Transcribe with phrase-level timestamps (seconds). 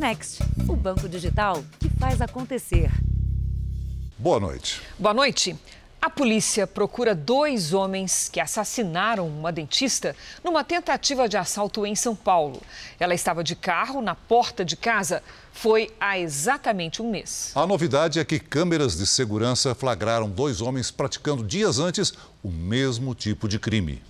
[0.00, 2.90] Next, o banco digital que faz acontecer.
[4.16, 4.80] Boa noite.
[4.98, 5.54] Boa noite.
[6.00, 12.16] A polícia procura dois homens que assassinaram uma dentista numa tentativa de assalto em São
[12.16, 12.62] Paulo.
[12.98, 15.22] Ela estava de carro na porta de casa.
[15.52, 17.52] Foi há exatamente um mês.
[17.54, 23.14] A novidade é que câmeras de segurança flagraram dois homens praticando dias antes o mesmo
[23.14, 24.00] tipo de crime.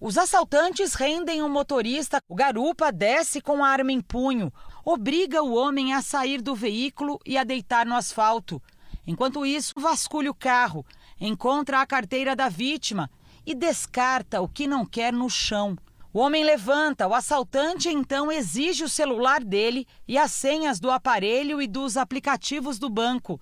[0.00, 2.22] Os assaltantes rendem o um motorista.
[2.26, 4.50] O garupa desce com a arma em punho,
[4.82, 8.62] obriga o homem a sair do veículo e a deitar no asfalto.
[9.06, 10.86] Enquanto isso, vasculha o carro,
[11.20, 13.10] encontra a carteira da vítima
[13.44, 15.76] e descarta o que não quer no chão.
[16.14, 21.60] O homem levanta, o assaltante então exige o celular dele e as senhas do aparelho
[21.60, 23.38] e dos aplicativos do banco.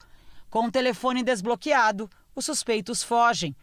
[0.51, 3.55] Com o telefone desbloqueado, os suspeitos fogem.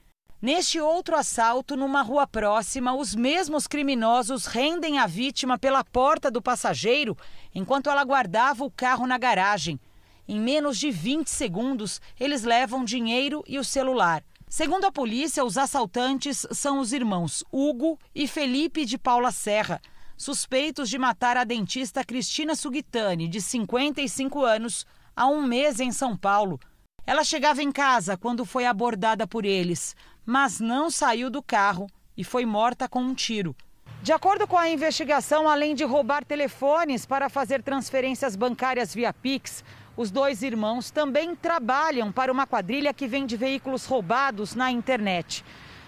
[0.42, 6.42] Neste outro assalto, numa rua próxima, os mesmos criminosos rendem a vítima pela porta do
[6.42, 7.18] passageiro
[7.54, 9.80] enquanto ela guardava o carro na garagem.
[10.28, 14.24] Em menos de 20 segundos, eles levam dinheiro e o celular.
[14.48, 19.82] Segundo a polícia, os assaltantes são os irmãos Hugo e Felipe de Paula Serra,
[20.18, 26.16] suspeitos de matar a dentista Cristina Sugitani, de 55 anos, há um mês em São
[26.16, 26.60] Paulo.
[27.06, 29.96] Ela chegava em casa quando foi abordada por eles,
[30.26, 31.88] mas não saiu do carro
[32.18, 33.56] e foi morta com um tiro.
[34.02, 39.64] De acordo com a investigação, além de roubar telefones para fazer transferências bancárias via Pix,
[39.98, 45.44] os dois irmãos também trabalham para uma quadrilha que vende veículos roubados na internet.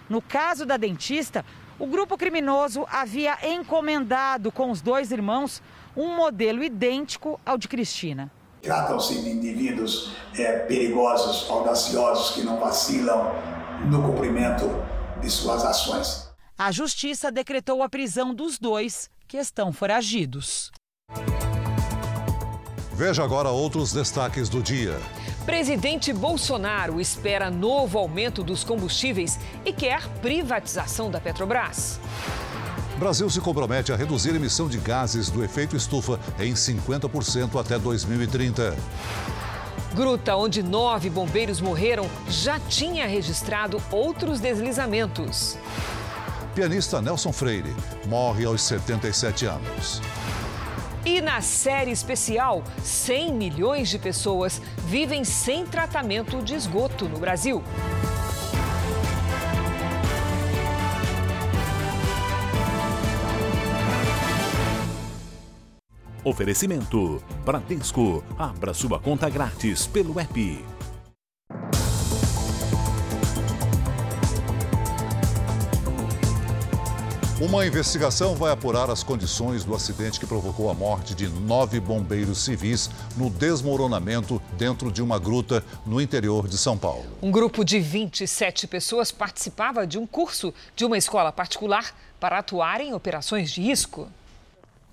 [0.10, 1.44] No caso da dentista,
[1.78, 5.62] o grupo criminoso havia encomendado com os dois irmãos
[5.96, 8.32] um modelo idêntico ao de Cristina.
[8.62, 13.36] Tratam-se de indivíduos é, perigosos, audaciosos, que não vacilam
[13.86, 14.66] no cumprimento
[15.22, 16.28] de suas ações.
[16.58, 20.72] A justiça decretou a prisão dos dois que estão foragidos.
[22.94, 25.00] Veja agora outros destaques do dia.
[25.46, 32.00] Presidente Bolsonaro espera novo aumento dos combustíveis e quer privatização da Petrobras.
[32.98, 37.78] Brasil se compromete a reduzir a emissão de gases do efeito estufa em 50% até
[37.78, 38.76] 2030.
[39.98, 45.58] Gruta onde nove bombeiros morreram já tinha registrado outros deslizamentos.
[46.54, 47.76] Pianista Nelson Freire
[48.06, 50.00] morre aos 77 anos.
[51.04, 57.64] E na série especial, 100 milhões de pessoas vivem sem tratamento de esgoto no Brasil.
[66.28, 68.22] Oferecimento: Bradesco.
[68.38, 70.66] Abra sua conta grátis pelo app.
[77.40, 82.40] Uma investigação vai apurar as condições do acidente que provocou a morte de nove bombeiros
[82.40, 87.06] civis no desmoronamento dentro de uma gruta no interior de São Paulo.
[87.22, 92.82] Um grupo de 27 pessoas participava de um curso de uma escola particular para atuar
[92.82, 94.10] em operações de risco.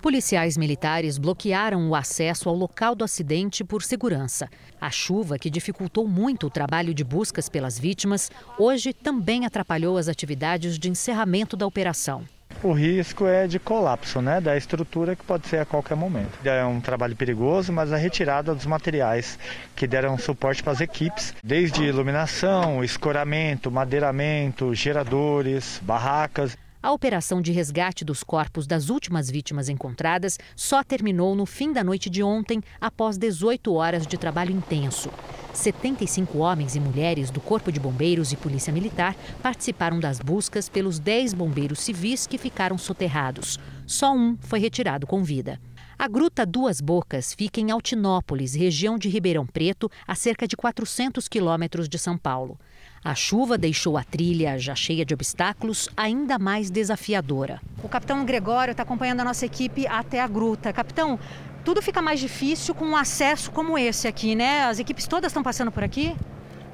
[0.04, 4.50] Policiais militares bloquearam o acesso ao local do acidente por segurança.
[4.78, 10.06] A chuva, que dificultou muito o trabalho de buscas pelas vítimas, hoje também atrapalhou as
[10.06, 12.22] atividades de encerramento da operação.
[12.62, 16.38] O risco é de colapso né, da estrutura que pode ser a qualquer momento.
[16.46, 19.38] É um trabalho perigoso, mas a retirada dos materiais
[19.74, 26.58] que deram suporte para as equipes, desde iluminação, escoramento, madeiramento, geradores, barracas.
[26.84, 31.82] A operação de resgate dos corpos das últimas vítimas encontradas só terminou no fim da
[31.82, 35.08] noite de ontem, após 18 horas de trabalho intenso.
[35.54, 40.98] 75 homens e mulheres do Corpo de Bombeiros e Polícia Militar participaram das buscas pelos
[40.98, 43.58] 10 bombeiros civis que ficaram soterrados.
[43.86, 45.58] Só um foi retirado com vida.
[45.98, 51.28] A Gruta Duas Bocas fica em Altinópolis, região de Ribeirão Preto, a cerca de 400
[51.28, 52.58] quilômetros de São Paulo.
[53.04, 57.60] A chuva deixou a trilha, já cheia de obstáculos, ainda mais desafiadora.
[57.82, 60.72] O capitão Gregório está acompanhando a nossa equipe até a gruta.
[60.72, 61.18] Capitão,
[61.66, 64.64] tudo fica mais difícil com um acesso como esse aqui, né?
[64.64, 66.16] As equipes todas estão passando por aqui?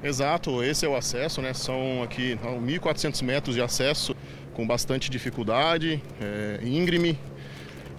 [0.05, 1.53] Exato, esse é o acesso, né?
[1.53, 4.15] São aqui 1.400 metros de acesso
[4.55, 7.19] com bastante dificuldade, é, íngreme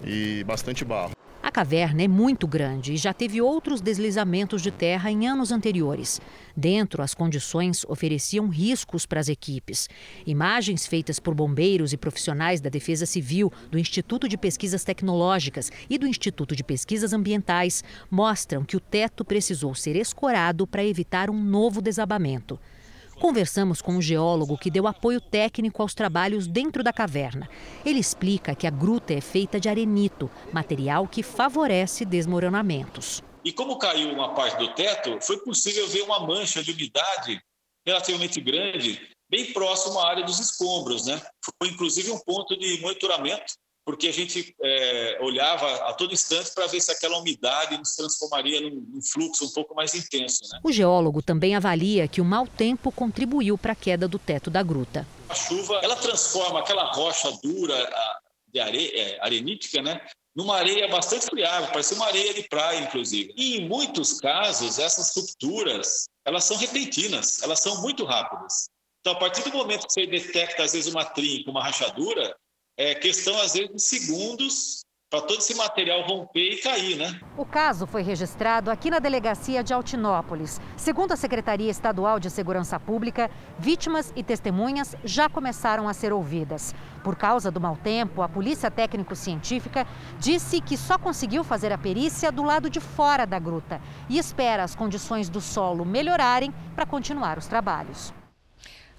[0.06, 1.12] e bastante barro.
[1.44, 6.22] A caverna é muito grande e já teve outros deslizamentos de terra em anos anteriores.
[6.56, 9.90] Dentro, as condições ofereciam riscos para as equipes.
[10.26, 15.98] Imagens feitas por bombeiros e profissionais da Defesa Civil, do Instituto de Pesquisas Tecnológicas e
[15.98, 21.42] do Instituto de Pesquisas Ambientais mostram que o teto precisou ser escorado para evitar um
[21.42, 22.60] novo desabamento.
[23.22, 27.48] Conversamos com um geólogo que deu apoio técnico aos trabalhos dentro da caverna.
[27.86, 33.22] Ele explica que a gruta é feita de arenito, material que favorece desmoronamentos.
[33.46, 37.40] E como caiu uma parte do teto, foi possível ver uma mancha de umidade
[37.86, 41.06] relativamente grande, bem próximo à área dos escombros.
[41.06, 41.22] Né?
[41.60, 43.54] Foi inclusive um ponto de monitoramento
[43.92, 48.62] porque a gente é, olhava a todo instante para ver se aquela umidade nos transformaria
[48.62, 50.46] num, num fluxo um pouco mais intenso.
[50.50, 50.62] Né?
[50.64, 54.64] O geólogo também avalia que o mau tempo contribuiu para a queda do teto da
[54.64, 55.06] gruta.
[55.28, 57.76] A chuva ela transforma aquela rocha dura
[58.48, 60.00] de areia, é, arenítica, né,
[60.34, 63.34] numa areia bastante friável, parece uma areia de praia, inclusive.
[63.36, 68.70] E em muitos casos, essas rupturas, elas são repentinas, elas são muito rápidas.
[69.02, 72.34] Então, a partir do momento que você detecta, às vezes, uma trinca, uma rachadura,
[72.78, 74.82] é questão, às vezes, de segundos
[75.12, 77.20] para todo esse material romper e cair, né?
[77.38, 80.62] O caso foi registrado aqui na delegacia de Altinópolis.
[80.78, 83.30] Segundo a Secretaria Estadual de Segurança Pública,
[83.60, 86.74] vítimas e testemunhas já começaram a ser ouvidas.
[87.04, 89.86] Por causa do mau tempo, a Polícia Técnico-Científica
[90.18, 94.64] disse que só conseguiu fazer a perícia do lado de fora da gruta e espera
[94.64, 98.14] as condições do solo melhorarem para continuar os trabalhos.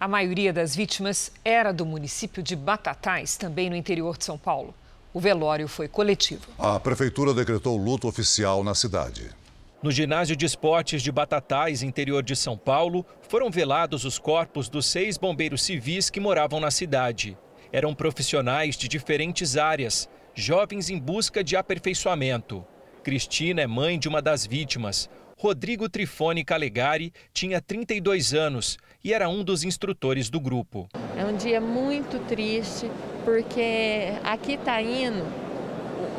[0.03, 4.75] A maioria das vítimas era do município de Batatais, também no interior de São Paulo.
[5.15, 6.43] O velório foi coletivo.
[6.59, 9.31] A prefeitura decretou luto oficial na cidade.
[9.81, 14.87] No ginásio de esportes de Batatais, interior de São Paulo, foram velados os corpos dos
[14.87, 17.39] seis bombeiros civis que moravam na cidade.
[17.71, 22.65] Eram profissionais de diferentes áreas, jovens em busca de aperfeiçoamento.
[23.05, 25.09] Cristina é mãe de uma das vítimas.
[25.39, 30.89] Rodrigo Trifone Calegari tinha 32 anos e era um dos instrutores do grupo.
[31.17, 32.91] É um dia muito triste
[33.25, 35.25] porque aqui está indo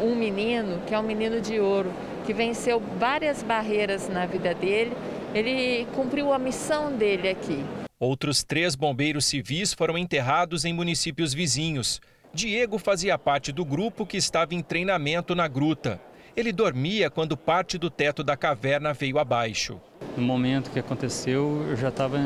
[0.01, 1.91] um menino que é um menino de ouro,
[2.25, 4.91] que venceu várias barreiras na vida dele.
[5.33, 7.63] Ele cumpriu a missão dele aqui.
[7.99, 12.01] Outros três bombeiros civis foram enterrados em municípios vizinhos.
[12.33, 16.01] Diego fazia parte do grupo que estava em treinamento na gruta.
[16.35, 19.79] Ele dormia quando parte do teto da caverna veio abaixo.
[20.17, 22.17] No momento que aconteceu, eu já estava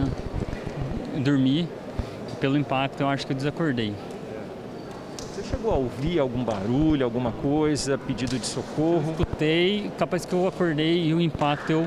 [1.21, 1.67] dormir.
[2.39, 3.93] Pelo impacto, eu acho que eu desacordei.
[5.19, 9.11] Você chegou a ouvir algum barulho, alguma coisa, pedido de socorro?
[9.11, 11.81] Escutei, capaz que eu acordei e o impacto eu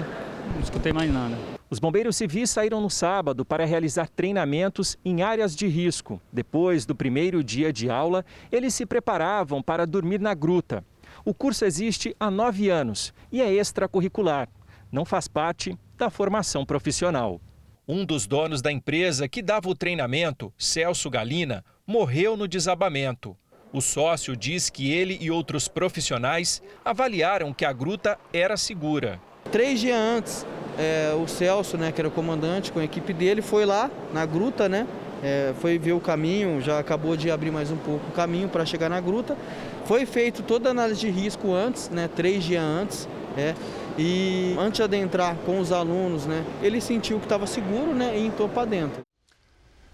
[0.55, 1.37] não escutei mais nada.
[1.69, 6.21] Os bombeiros civis saíram no sábado para realizar treinamentos em áreas de risco.
[6.33, 10.85] Depois do primeiro dia de aula, eles se preparavam para dormir na gruta.
[11.25, 14.49] O curso existe há nove anos e é extracurricular.
[14.91, 17.41] Não faz parte da formação profissional.
[17.89, 23.37] Um dos donos da empresa que dava o treinamento, Celso Galina, morreu no desabamento.
[23.73, 29.21] O sócio diz que ele e outros profissionais avaliaram que a gruta era segura.
[29.51, 30.47] Três dias antes,
[30.79, 34.27] é, o Celso, né, que era o comandante com a equipe dele, foi lá na
[34.27, 34.87] gruta, né?
[35.23, 38.65] É, foi ver o caminho, já acabou de abrir mais um pouco o caminho para
[38.65, 39.37] chegar na gruta.
[39.85, 43.09] Foi feito toda a análise de risco antes, né, três dias antes.
[43.37, 43.55] É,
[44.03, 48.27] e antes de adentrar com os alunos, né, ele sentiu que estava seguro né, e
[48.27, 49.03] entrou para dentro.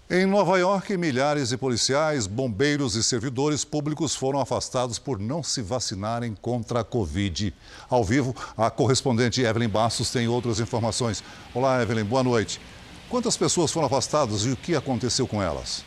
[0.09, 5.61] Em Nova York, milhares de policiais, bombeiros e servidores públicos foram afastados por não se
[5.61, 7.53] vacinarem contra a Covid.
[7.89, 11.21] Ao vivo, a correspondente Evelyn Bastos tem outras informações.
[11.53, 12.61] Olá, Evelyn, boa noite.
[13.09, 15.83] Quantas pessoas foram afastadas e o que aconteceu com elas?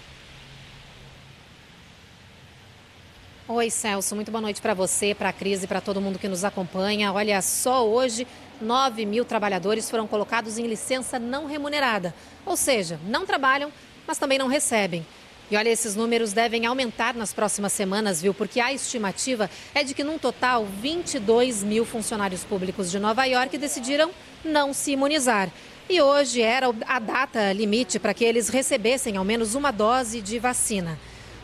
[3.52, 4.14] Oi, Celso.
[4.14, 7.12] Muito boa noite para você, para a Cris e para todo mundo que nos acompanha.
[7.12, 8.24] Olha, só hoje
[8.60, 12.14] 9 mil trabalhadores foram colocados em licença não remunerada.
[12.46, 13.72] Ou seja, não trabalham,
[14.06, 15.04] mas também não recebem.
[15.50, 18.32] E olha, esses números devem aumentar nas próximas semanas, viu?
[18.32, 23.58] Porque a estimativa é de que, num total, 22 mil funcionários públicos de Nova York
[23.58, 24.12] decidiram
[24.44, 25.50] não se imunizar.
[25.88, 30.38] E hoje era a data limite para que eles recebessem ao menos uma dose de
[30.38, 30.96] vacina.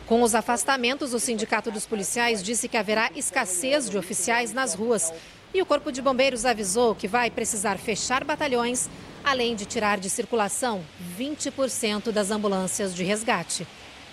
[0.07, 5.11] Com os afastamentos, o Sindicato dos Policiais disse que haverá escassez de oficiais nas ruas.
[5.53, 8.89] E o Corpo de Bombeiros avisou que vai precisar fechar batalhões,
[9.21, 10.81] além de tirar de circulação
[11.19, 13.67] 20% das ambulâncias de resgate.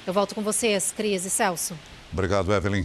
[0.04, 1.78] Eu volto com vocês, Cris e Celso.
[2.12, 2.84] Obrigado, Evelyn.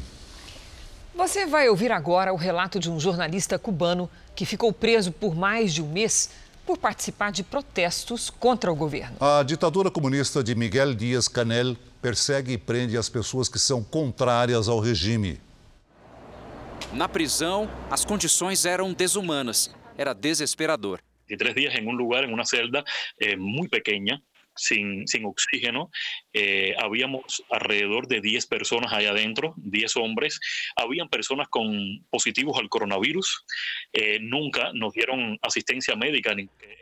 [1.15, 5.73] Você vai ouvir agora o relato de um jornalista cubano que ficou preso por mais
[5.73, 6.29] de um mês
[6.63, 9.17] por participar de protestos contra o governo.
[9.19, 14.79] A ditadura comunista de Miguel Dias-Canel persegue e prende as pessoas que são contrárias ao
[14.79, 15.39] regime.
[16.93, 19.73] Na prisão, as condições eram desumanas.
[19.97, 21.01] Era desesperador.
[21.27, 22.83] De três dias em um lugar, em uma celda
[23.19, 24.19] eh, muito pequena,
[24.55, 25.89] sin, sin oxígeno.
[26.33, 30.39] Eh, habíamos alrededor de 10 personas allá adentro, 10 hombres.
[30.75, 33.45] Habían personas con positivos al coronavirus.
[33.93, 36.35] Eh, nunca nos dieron assistência médica.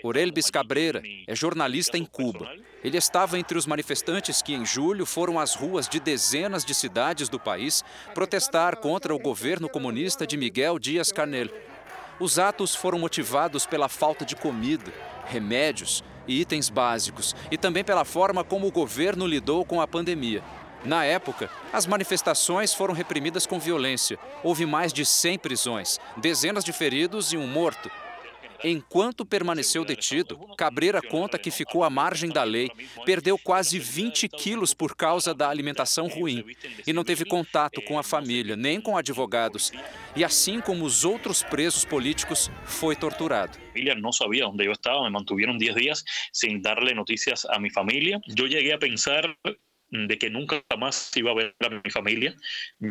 [0.03, 2.51] Orelbis Cabreira é jornalista em Cuba.
[2.83, 7.27] Ele estava entre os manifestantes que, em julho, foram às ruas de dezenas de cidades
[7.27, 11.49] do país protestar contra o governo comunista de Miguel Dias-Canel.
[12.19, 14.91] Os atos foram motivados pela falta de comida,
[15.25, 20.43] remédios e itens básicos, e também pela forma como o governo lidou com a pandemia.
[20.83, 24.17] Na época, as manifestações foram reprimidas com violência.
[24.43, 27.89] Houve mais de 100 prisões, dezenas de feridos e um morto.
[28.63, 32.69] Enquanto permaneceu detido, Cabreira conta que ficou à margem da lei,
[33.05, 36.43] perdeu quase 20 quilos por causa da alimentação ruim
[36.85, 39.71] e não teve contato com a família, nem com advogados.
[40.15, 43.57] E assim como os outros presos políticos, foi torturado.
[43.69, 47.73] família não sabia onde eu estava, me mantiveram 10 dias sem darle notícias a minha
[47.73, 48.19] família.
[48.27, 49.23] Eu cheguei a pensar
[49.89, 52.35] de que nunca más iba a ver a mi familia.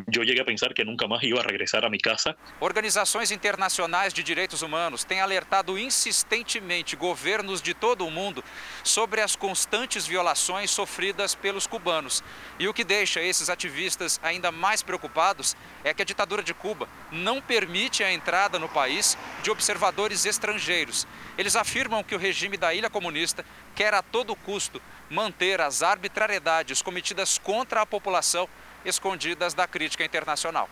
[0.09, 2.37] Yo llegué a pensar que nunca más iba a regresar a mi casa.
[2.61, 8.43] Organizações internacionais de direitos humanos têm alertado insistentemente governos de todo o mundo
[8.83, 12.25] sobre as constantes violações sofridas pelos cubanos.
[12.59, 16.89] E o que deixa esses ativistas ainda mais preocupados é que a ditadura de Cuba
[17.13, 21.07] não permite a entrada no país de observadores estrangeiros.
[21.37, 23.45] Eles afirmam que o regime da ilha comunista
[23.77, 24.81] quer a todo custo
[25.11, 28.49] manter as arbitrariedades cometidas contra a população
[28.85, 30.69] escondidas da crítica internacional.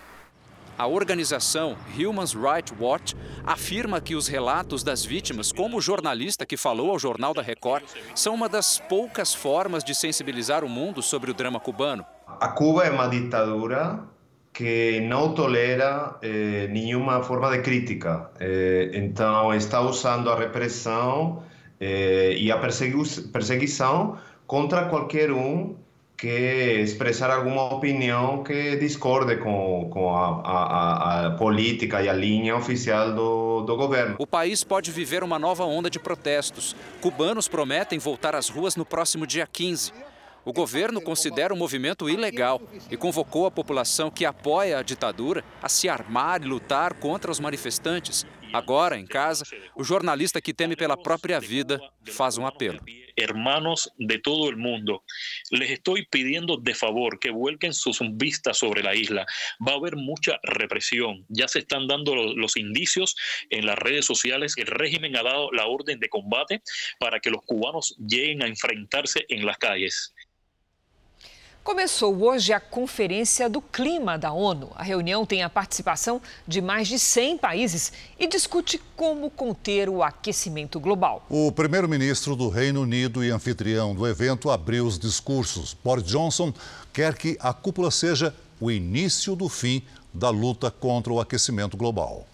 [0.76, 3.14] A organização Human Rights Watch
[3.46, 7.84] afirma que os relatos das vítimas, como o jornalista que falou ao Jornal da Record,
[8.14, 12.04] são uma das poucas formas de sensibilizar o mundo sobre o drama cubano.
[12.26, 14.02] A Cuba é uma ditadura
[14.52, 18.30] que não tolera eh, nenhuma forma de crítica.
[18.40, 21.42] Eh, então, está usando a repressão
[21.81, 25.75] eh, e a perseguição contra qualquer um
[26.16, 32.57] que expressar alguma opinião que discorde com, com a, a, a, política e a linha
[32.57, 34.16] oficial do, do governo.
[34.19, 36.75] O país pode viver uma nova onda de protestos.
[37.00, 39.93] Cubanos prometem voltar às ruas no próximo dia 15.
[40.45, 45.69] O governo considera o movimento ilegal e convocou a população que apoia a ditadura a
[45.69, 48.26] se armar e lutar contra os manifestantes.
[48.54, 49.44] Agora, em casa,
[49.75, 51.80] o jornalista que teme pela própria vida
[52.12, 52.78] faz um apelo.
[53.16, 55.02] Hermanos de todo el mundo,
[55.50, 59.26] les estoy pidiendo de favor que vuelquen sus vistas sobre la isla.
[59.66, 61.26] Va a haber mucha represión.
[61.28, 63.16] Ya se están dando los indicios
[63.50, 64.54] en las redes sociales.
[64.56, 66.62] El régimen ha dado la orden de combate
[67.00, 70.14] para que los cubanos lleguen a enfrentarse en las calles.
[71.64, 74.71] Começou hoje a Conferência do Clima da ONU.
[74.75, 80.02] A reunião tem a participação de mais de 100 países e discute como conter o
[80.02, 81.25] aquecimento global.
[81.30, 85.75] O primeiro-ministro do Reino Unido e anfitrião do evento abriu os discursos.
[85.83, 86.52] Boris Johnson
[86.92, 92.26] quer que a cúpula seja o início do fim da luta contra o aquecimento global.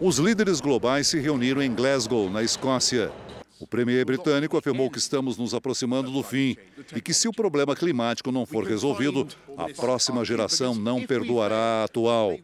[0.00, 3.12] Os líderes globais se reuniram em Glasgow, na Escócia.
[3.58, 6.56] O premier britânico afirmou que estamos nos aproximando do fim
[6.94, 11.84] e que, se o problema climático não for resolvido, a próxima geração não perdoará a
[11.84, 12.36] atual.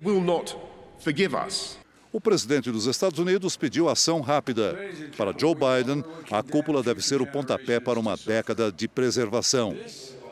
[2.10, 4.78] O presidente dos Estados Unidos pediu ação rápida.
[5.16, 9.76] Para Joe Biden, a cúpula deve ser o pontapé para uma década de preservação.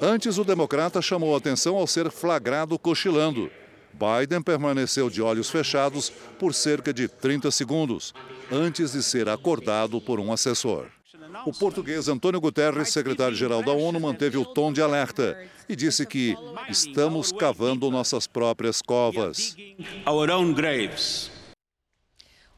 [0.00, 3.50] Antes, o democrata chamou a atenção ao ser flagrado cochilando.
[3.92, 8.14] Biden permaneceu de olhos fechados por cerca de 30 segundos,
[8.50, 10.87] antes de ser acordado por um assessor.
[11.47, 16.35] O português Antônio Guterres, secretário-geral da ONU, manteve o tom de alerta e disse que
[16.68, 19.56] estamos cavando nossas próprias covas.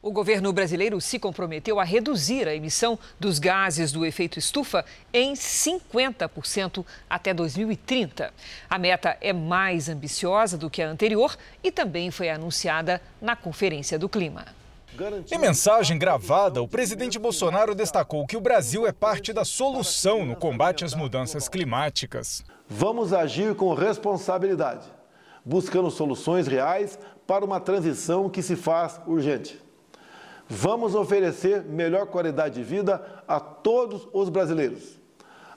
[0.03, 4.83] O governo brasileiro se comprometeu a reduzir a emissão dos gases do efeito estufa
[5.13, 8.33] em 50% até 2030.
[8.69, 13.97] A meta é mais ambiciosa do que a anterior e também foi anunciada na Conferência
[13.97, 14.45] do Clima.
[15.31, 20.35] Em mensagem gravada, o presidente Bolsonaro destacou que o Brasil é parte da solução no
[20.35, 22.43] combate às mudanças climáticas.
[22.67, 24.85] Vamos agir com responsabilidade,
[25.45, 29.62] buscando soluções reais para uma transição que se faz urgente.
[30.49, 34.99] Vamos oferecer melhor qualidade de vida a todos os brasileiros.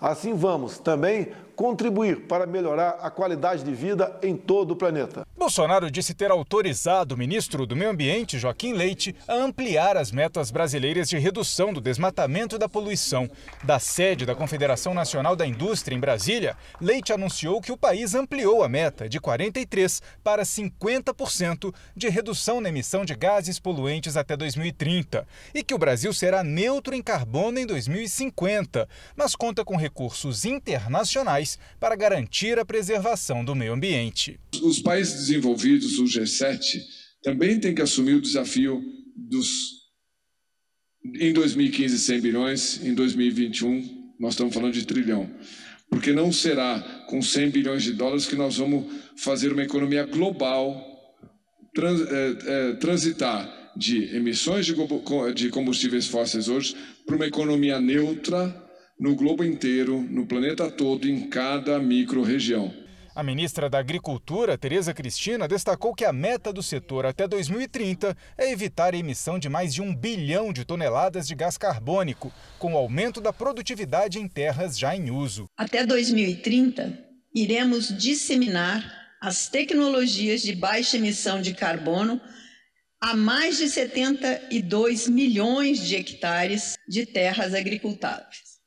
[0.01, 5.27] Assim, vamos também contribuir para melhorar a qualidade de vida em todo o planeta.
[5.39, 10.51] Bolsonaro disse ter autorizado o ministro do Meio Ambiente, Joaquim Leite, a ampliar as metas
[10.51, 13.29] brasileiras de redução do desmatamento e da poluição.
[13.63, 18.63] Da sede da Confederação Nacional da Indústria em Brasília, Leite anunciou que o país ampliou
[18.63, 25.27] a meta de 43% para 50% de redução na emissão de gases poluentes até 2030
[25.55, 31.59] e que o Brasil será neutro em carbono em 2050, mas conta com recursos internacionais
[31.79, 34.41] para garantir a preservação do meio ambiente.
[34.63, 36.81] Os países desenvolvidos, o G7,
[37.23, 38.83] também têm que assumir o desafio
[39.17, 39.77] dos.
[41.21, 45.31] Em 2015, 100 bilhões, em 2021, nós estamos falando de trilhão.
[45.89, 50.85] Porque não será com 100 bilhões de dólares que nós vamos fazer uma economia global
[51.75, 54.67] trans, é, é, transitar de emissões
[55.35, 58.65] de combustíveis fósseis hoje para uma economia neutra
[58.99, 62.86] no globo inteiro, no planeta todo, em cada micro-região.
[63.17, 68.53] A ministra da Agricultura, Tereza Cristina, destacou que a meta do setor até 2030 é
[68.53, 72.77] evitar a emissão de mais de um bilhão de toneladas de gás carbônico, com o
[72.77, 75.49] aumento da produtividade em terras já em uso.
[75.57, 76.93] Até 2030,
[77.35, 78.85] iremos disseminar
[79.19, 82.21] as tecnologias de baixa emissão de carbono
[83.01, 88.61] a mais de 72 milhões de hectares de terras agricultáveis,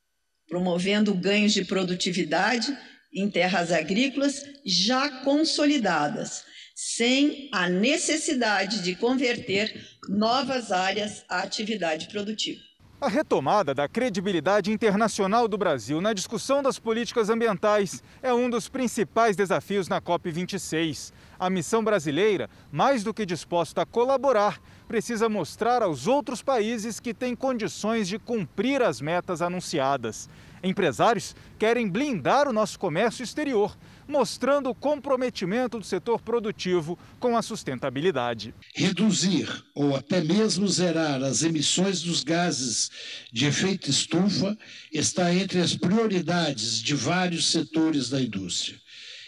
[0.47, 2.75] promovendo ganhos de produtividade
[3.13, 6.43] em terras agrícolas já consolidadas,
[6.75, 9.75] sem a necessidade de converter
[10.07, 12.69] novas áreas à atividade produtiva.
[13.01, 18.67] A retomada da credibilidade internacional do Brasil na discussão das políticas ambientais é um dos
[18.67, 21.13] principais desafios na COP26.
[21.39, 27.13] A missão brasileira, mais do que disposta a colaborar, precisa mostrar aos outros países que
[27.13, 30.27] têm condições de cumprir as metas anunciadas.
[30.63, 37.41] Empresários querem blindar o nosso comércio exterior, mostrando o comprometimento do setor produtivo com a
[37.41, 38.53] sustentabilidade.
[38.73, 42.89] Reduzir ou até mesmo zerar as emissões dos gases
[43.31, 44.57] de efeito estufa
[44.91, 48.79] está entre as prioridades de vários setores da indústria.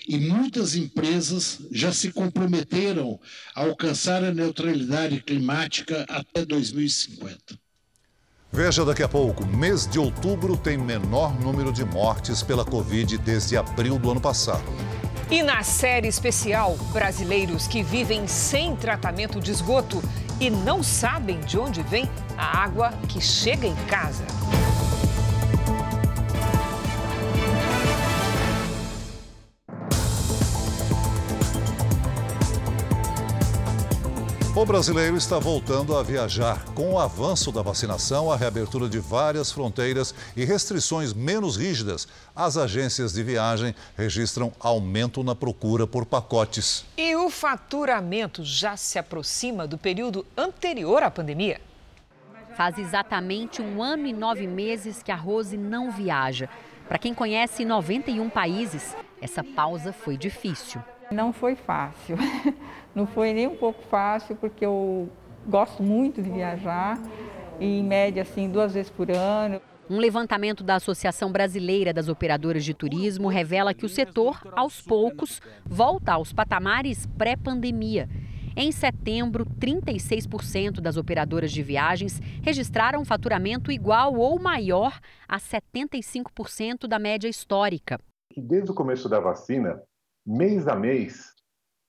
[0.08, 3.20] E muitas empresas já se comprometeram
[3.56, 7.61] a alcançar a neutralidade climática até 2050.
[8.54, 9.46] Veja daqui a pouco.
[9.46, 14.66] Mês de outubro tem menor número de mortes pela Covid desde abril do ano passado.
[15.30, 20.04] E na série especial, brasileiros que vivem sem tratamento de esgoto
[20.38, 24.26] e não sabem de onde vem a água que chega em casa.
[34.62, 36.64] O brasileiro está voltando a viajar.
[36.76, 42.58] Com o avanço da vacinação, a reabertura de várias fronteiras e restrições menos rígidas, as
[42.58, 46.86] agências de viagem registram aumento na procura por pacotes.
[46.96, 51.60] E o faturamento já se aproxima do período anterior à pandemia.
[52.56, 56.48] Faz exatamente um ano e nove meses que a Rose não viaja.
[56.88, 60.80] Para quem conhece 91 países, essa pausa foi difícil.
[61.12, 62.18] Não foi fácil.
[62.96, 65.10] Não foi nem um pouco fácil, porque eu
[65.48, 66.98] gosto muito de viajar,
[67.60, 69.62] e em média, assim, duas vezes por ano.
[69.90, 75.42] Um levantamento da Associação Brasileira das Operadoras de Turismo revela que o setor, aos poucos,
[75.66, 78.08] volta aos patamares pré-pandemia.
[78.56, 84.98] Em setembro, 36% das operadoras de viagens registraram faturamento igual ou maior
[85.28, 88.00] a 75% da média histórica.
[88.36, 89.82] Desde o começo da vacina,
[90.26, 91.34] mês a mês,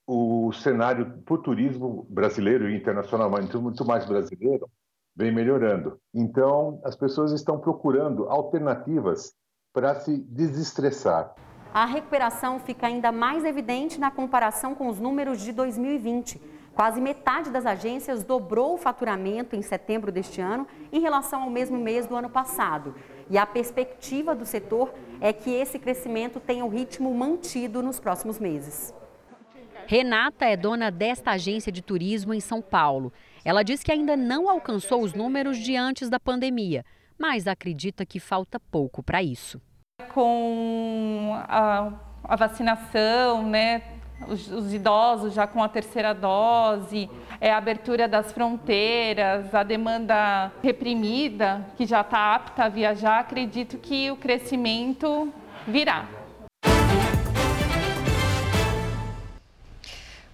[0.06, 4.68] o cenário para o turismo brasileiro e internacional, mas muito mais brasileiro,
[5.14, 5.98] vem melhorando.
[6.14, 9.34] Então, as pessoas estão procurando alternativas
[9.72, 11.34] para se desestressar.
[11.72, 16.40] A recuperação fica ainda mais evidente na comparação com os números de 2020.
[16.74, 21.78] Quase metade das agências dobrou o faturamento em setembro deste ano em relação ao mesmo
[21.78, 22.94] mês do ano passado.
[23.28, 24.92] E a perspectiva do setor
[25.22, 28.92] é que esse crescimento tenha o ritmo mantido nos próximos meses.
[29.86, 33.12] Renata é dona desta agência de turismo em São Paulo.
[33.44, 36.84] Ela diz que ainda não alcançou os números de antes da pandemia,
[37.16, 39.62] mas acredita que falta pouco para isso.
[40.12, 41.92] Com a,
[42.24, 47.08] a vacinação, né, os, os, idosos já com a terceira dose,
[47.40, 53.78] é, a abertura das fronteiras, a demanda reprimida, que já está apta a viajar, acredito
[53.78, 55.32] que o crescimento
[55.66, 56.06] virá.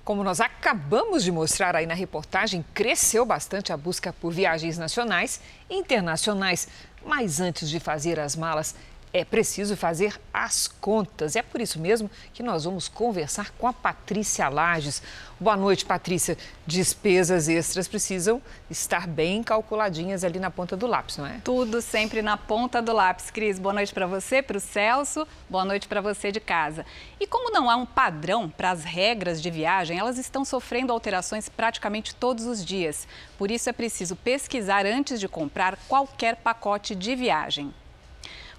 [0.09, 5.39] Como nós acabamos de mostrar aí na reportagem, cresceu bastante a busca por viagens nacionais
[5.69, 6.67] e internacionais.
[7.05, 8.75] Mas antes de fazer as malas,
[9.13, 11.37] é preciso fazer as contas.
[11.37, 15.03] É por isso mesmo que nós vamos conversar com a Patrícia Lages.
[15.41, 16.37] Boa noite, Patrícia.
[16.67, 21.41] Despesas extras precisam estar bem calculadinhas ali na ponta do lápis, não é?
[21.45, 23.59] Tudo sempre na ponta do lápis, Cris.
[23.59, 25.27] Boa noite para você, para o Celso.
[25.49, 26.85] Boa noite para você de casa.
[27.21, 31.49] E como não há um padrão para as regras de viagem, elas estão sofrendo alterações
[31.49, 33.07] praticamente todos os dias.
[33.39, 37.73] Por isso é preciso pesquisar antes de comprar qualquer pacote de viagem.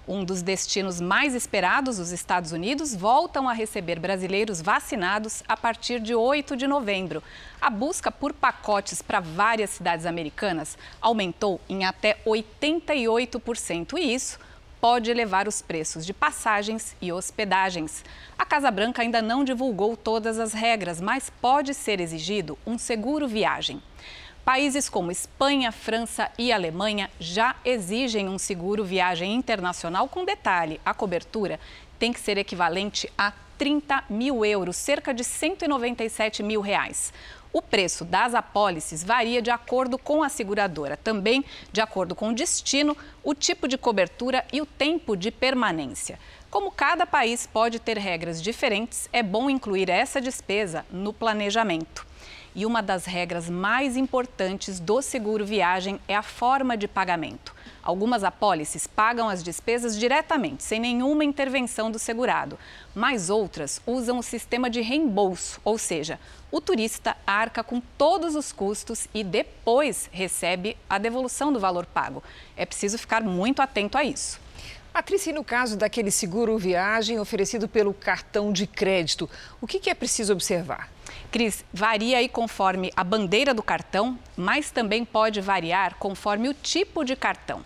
[0.08, 6.00] Um dos destinos mais esperados, os Estados Unidos, voltam a receber brasileiros vacinados a partir
[6.00, 7.22] de 8 de novembro.
[7.60, 14.38] A busca por pacotes para várias cidades americanas aumentou em até 88%, e isso
[14.80, 18.02] pode elevar os preços de passagens e hospedagens.
[18.38, 23.28] A Casa Branca ainda não divulgou todas as regras, mas pode ser exigido um seguro
[23.28, 23.82] viagem.
[24.50, 30.92] Países como Espanha, França e Alemanha já exigem um seguro viagem internacional com detalhe: a
[30.92, 31.60] cobertura
[32.00, 37.12] tem que ser equivalente a 30 mil euros, cerca de 197 mil reais.
[37.52, 42.34] O preço das apólices varia de acordo com a seguradora, também de acordo com o
[42.34, 46.18] destino, o tipo de cobertura e o tempo de permanência.
[46.50, 52.09] Como cada país pode ter regras diferentes, é bom incluir essa despesa no planejamento.
[52.60, 57.54] E uma das regras mais importantes do seguro viagem é a forma de pagamento.
[57.82, 62.58] Algumas apólices pagam as despesas diretamente, sem nenhuma intervenção do segurado,
[62.94, 66.20] mas outras usam o sistema de reembolso, ou seja,
[66.52, 72.22] o turista arca com todos os custos e depois recebe a devolução do valor pago.
[72.54, 74.38] É preciso ficar muito atento a isso.
[74.92, 79.30] Patrícia, e no caso daquele seguro viagem oferecido pelo cartão de crédito,
[79.62, 80.90] o que, é preciso observar?
[81.30, 87.04] Cris, varia aí conforme a bandeira do cartão, mas também pode variar conforme o tipo
[87.04, 87.62] de cartão.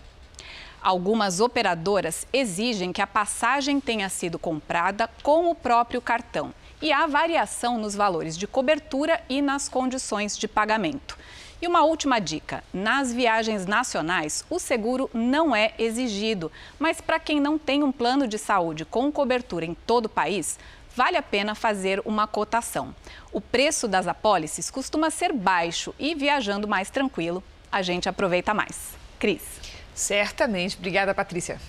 [0.83, 6.53] Algumas operadoras exigem que a passagem tenha sido comprada com o próprio cartão
[6.83, 11.17] e há variação nos valores de cobertura e nas condições de pagamento.
[11.63, 17.41] E uma última dica: nas viagens nacionais, o seguro não é exigido, mas para quem
[17.41, 20.59] não tem um plano de saúde com cobertura em todo o país,
[20.97, 22.95] vale a pena fazer uma cotação.
[23.33, 28.91] O preço das apólices costuma ser baixo e viajando mais tranquilo, a gente aproveita mais.
[29.19, 29.43] Cris.
[29.95, 30.77] Certamente.
[30.77, 31.61] Obrigada, Patrícia.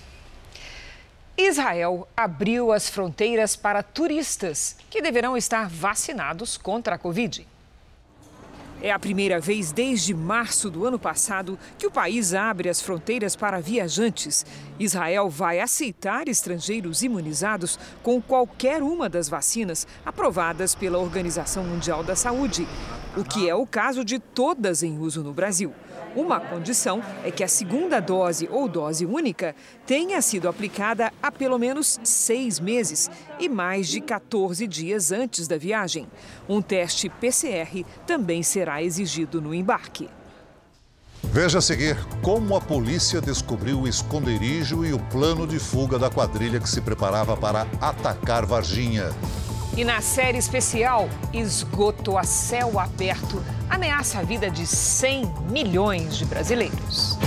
[1.38, 7.46] Israel abriu as fronteiras para turistas que deverão estar vacinados contra a Covid.
[8.82, 13.34] É a primeira vez desde março do ano passado que o país abre as fronteiras
[13.34, 14.44] para viajantes.
[14.78, 22.14] Israel vai aceitar estrangeiros imunizados com qualquer uma das vacinas aprovadas pela Organização Mundial da
[22.14, 22.68] Saúde,
[23.16, 25.72] o que é o caso de todas em uso no Brasil.
[26.16, 31.58] Uma condição é que a segunda dose ou dose única tenha sido aplicada há pelo
[31.58, 36.08] menos seis meses e mais de 14 dias antes da viagem.
[36.48, 40.08] Um teste PCR também será exigido no embarque.
[41.22, 46.08] Veja a seguir como a polícia descobriu o esconderijo e o plano de fuga da
[46.08, 49.10] quadrilha que se preparava para atacar Varginha.
[49.76, 56.24] E na série especial, esgoto a céu aberto ameaça a vida de 100 milhões de
[56.24, 57.18] brasileiros.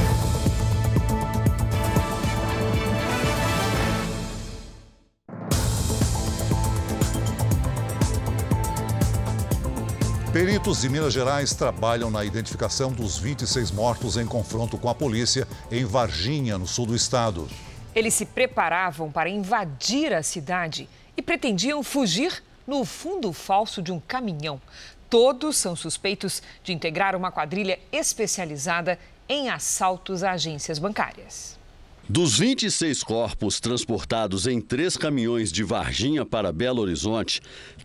[10.34, 15.48] Peritos de Minas Gerais trabalham na identificação dos 26 mortos em confronto com a polícia
[15.70, 17.48] em Varginha, no sul do estado.
[17.94, 24.00] Eles se preparavam para invadir a cidade e pretendiam fugir no fundo falso de um
[24.00, 24.62] caminhão.
[25.10, 31.60] Todos são suspeitos de integrar uma quadrilha especializada em assaltos a agências bancárias.
[32.08, 37.42] Dos 26 corpos transportados em três caminhões de Varginha para Belo Horizonte,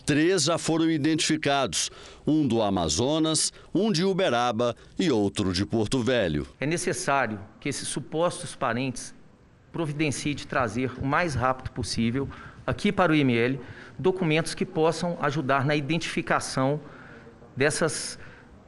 [0.06, 1.90] três já foram identificados:
[2.24, 6.46] um do Amazonas, um de Uberaba e outro de Porto Velho.
[6.60, 9.12] É necessário que esses supostos parentes
[9.72, 12.28] providenciem de trazer o mais rápido possível
[12.66, 13.60] aqui para o IML
[13.98, 16.80] documentos que possam ajudar na identificação
[17.56, 18.18] dessas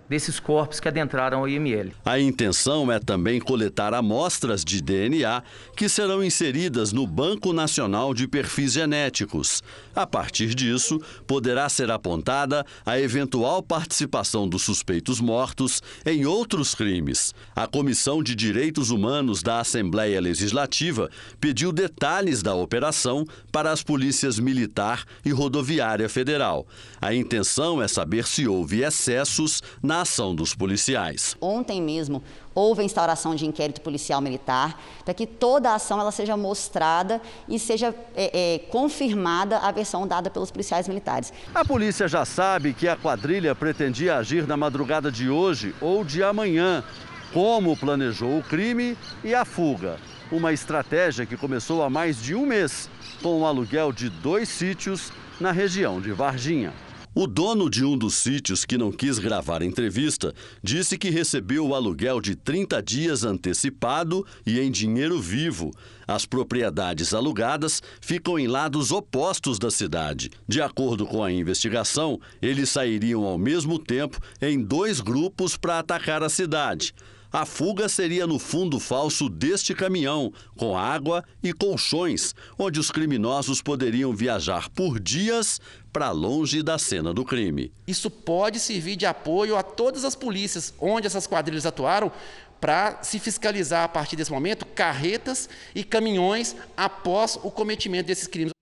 [0.08, 1.92] desses corpos que adentraram ao IML.
[2.04, 5.42] A intenção é também coletar amostras de DNA
[5.76, 9.62] que serão inseridas no Banco Nacional de Perfis Genéticos.
[9.94, 17.34] A partir disso, poderá ser apontada a eventual participação dos suspeitos mortos em outros crimes.
[17.54, 24.38] A Comissão de Direitos Humanos da Assembleia Legislativa pediu detalhes da operação para as polícias
[24.38, 26.66] militar e rodoviária federal.
[27.00, 31.34] A intenção é saber se houve excessos na na ação dos policiais.
[31.40, 32.22] Ontem mesmo
[32.54, 37.20] houve a instauração de inquérito policial militar para que toda a ação ela seja mostrada
[37.48, 41.32] e seja é, é, confirmada a versão dada pelos policiais militares.
[41.54, 46.22] A polícia já sabe que a quadrilha pretendia agir na madrugada de hoje ou de
[46.22, 46.84] amanhã,
[47.32, 49.98] como planejou o crime e a fuga.
[50.30, 52.90] Uma estratégia que começou há mais de um mês,
[53.22, 56.85] com o aluguel de dois sítios na região de Varginha.
[57.18, 61.74] O dono de um dos sítios que não quis gravar entrevista disse que recebeu o
[61.74, 65.70] aluguel de 30 dias antecipado e em dinheiro vivo.
[66.06, 70.30] As propriedades alugadas ficam em lados opostos da cidade.
[70.46, 76.22] De acordo com a investigação, eles sairiam ao mesmo tempo em dois grupos para atacar
[76.22, 76.92] a cidade.
[77.36, 83.60] A fuga seria no fundo falso deste caminhão, com água e colchões, onde os criminosos
[83.60, 85.60] poderiam viajar por dias
[85.92, 87.70] para longe da cena do crime.
[87.86, 92.10] Isso pode servir de apoio a todas as polícias onde essas quadrilhas atuaram
[92.58, 98.56] para se fiscalizar a partir desse momento carretas e caminhões após o cometimento desses crimes.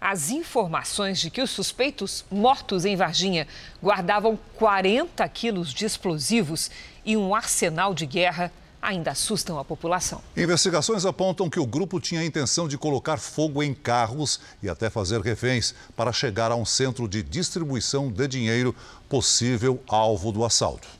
[0.00, 3.46] As informações de que os suspeitos mortos em Varginha
[3.82, 6.70] guardavam 40 quilos de explosivos
[7.04, 10.22] e um arsenal de guerra ainda assustam a população.
[10.36, 14.88] Investigações apontam que o grupo tinha a intenção de colocar fogo em carros e até
[14.88, 18.74] fazer reféns para chegar a um centro de distribuição de dinheiro,
[19.08, 20.99] possível alvo do assalto.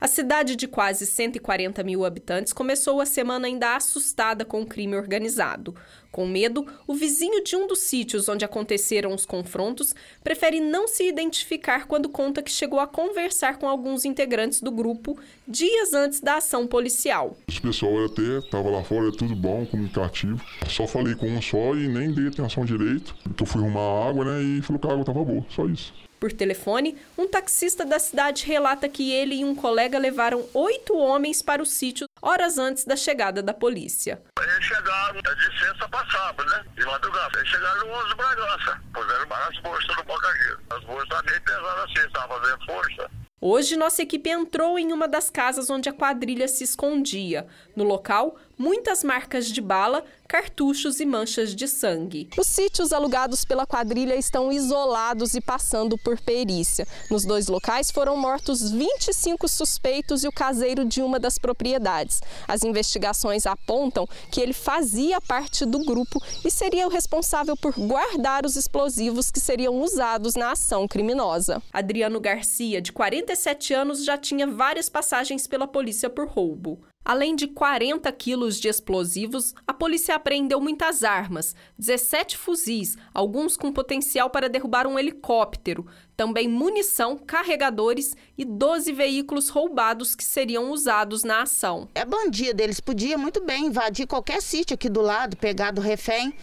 [0.00, 4.94] A cidade de quase 140 mil habitantes começou a semana ainda assustada com o crime
[4.94, 5.74] organizado.
[6.12, 11.02] Com medo, o vizinho de um dos sítios onde aconteceram os confrontos prefere não se
[11.02, 16.36] identificar quando conta que chegou a conversar com alguns integrantes do grupo dias antes da
[16.36, 17.36] ação policial.
[17.48, 20.40] Esse pessoal até estava lá fora, é tudo bom, comunicativo.
[20.68, 23.16] Só falei com um só e nem dei atenção direito.
[23.36, 25.92] Eu fui arrumar água, né, e falou que a água estava boa, só isso.
[26.18, 31.40] Por telefone, um taxista da cidade relata que ele e um colega levaram oito homens
[31.42, 34.20] para o sítio horas antes da chegada da polícia.
[34.40, 36.64] Eles chegaram é de sexta para sábado, né?
[36.76, 37.38] De madrugada.
[37.38, 38.82] Eles chegaram no 11 Bragança.
[38.92, 40.58] Puseram as bolsas no.
[40.70, 43.10] As bolsas estavam meio pesadas assim, estavam fazendo força.
[43.40, 47.46] Hoje, nossa equipe entrou em uma das casas onde a quadrilha se escondia.
[47.76, 52.28] No local, muitas marcas de bala, cartuchos e manchas de sangue.
[52.36, 56.86] Os sítios alugados pela quadrilha estão isolados e passando por perícia.
[57.10, 62.20] Nos dois locais foram mortos 25 suspeitos e o caseiro de uma das propriedades.
[62.46, 68.44] As investigações apontam que ele fazia parte do grupo e seria o responsável por guardar
[68.44, 71.62] os explosivos que seriam usados na ação criminosa.
[71.72, 76.80] Adriano Garcia, de 47 anos, já tinha várias passagens pela polícia por roubo.
[77.08, 83.72] Além de 40 quilos de explosivos, a polícia apreendeu muitas armas, 17 fuzis, alguns com
[83.72, 91.24] potencial para derrubar um helicóptero, também munição, carregadores e 12 veículos roubados que seriam usados
[91.24, 91.88] na ação.
[91.94, 96.34] É bandido, eles podiam muito bem invadir qualquer sítio aqui do lado, pegar do refém.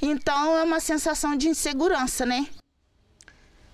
[0.00, 2.48] Então é uma sensação de insegurança, né?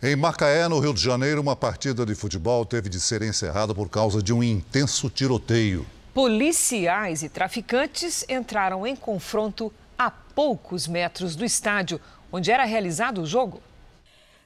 [0.02, 3.88] Em Macaé, no Rio de Janeiro, uma partida de futebol teve de ser encerrada por
[3.88, 5.86] causa de um intenso tiroteio.
[6.14, 12.00] Policiais e traficantes entraram em confronto a poucos metros do estádio,
[12.30, 13.60] onde era realizado o jogo.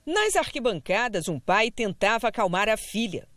[0.07, 3.28] Nas arquibancadas, um pai tentava acalmar a filha.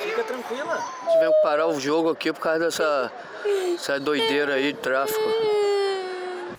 [0.00, 0.82] Fica tranquila.
[1.12, 3.12] Tivemos que parar o jogo aqui por causa dessa,
[3.44, 5.20] dessa doideira aí de tráfico.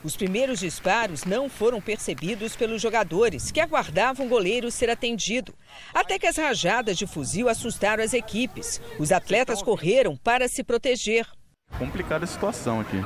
[0.04, 5.54] Os primeiros disparos não foram percebidos pelos jogadores, que aguardavam o goleiro ser atendido.
[5.94, 8.82] Até que as rajadas de fuzil assustaram as equipes.
[9.00, 11.26] Os atletas correram para se proteger.
[11.80, 12.98] Complicada a situação aqui.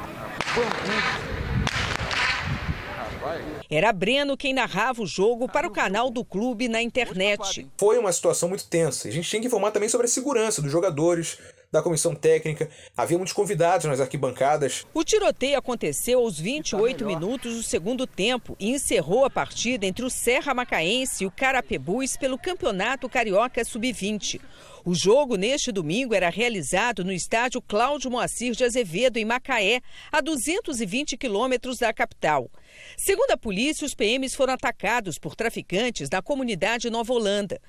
[3.70, 7.68] Era Breno quem narrava o jogo para o canal do clube na internet.
[7.78, 9.08] Foi uma situação muito tensa.
[9.08, 11.38] A gente tinha que informar também sobre a segurança dos jogadores,
[11.72, 12.70] da comissão técnica.
[12.96, 14.86] Havia muitos convidados nas arquibancadas.
[14.94, 20.10] O tiroteio aconteceu aos 28 minutos do segundo tempo e encerrou a partida entre o
[20.10, 24.40] Serra Macaense e o Carapebus pelo Campeonato Carioca Sub-20.
[24.86, 30.22] O jogo neste domingo era realizado no estádio Cláudio Moacir de Azevedo, em Macaé, a
[30.22, 32.50] 220 quilômetros da capital.
[32.96, 37.60] Segundo a polícia, os PMs foram atacados por traficantes na comunidade Nova Holanda.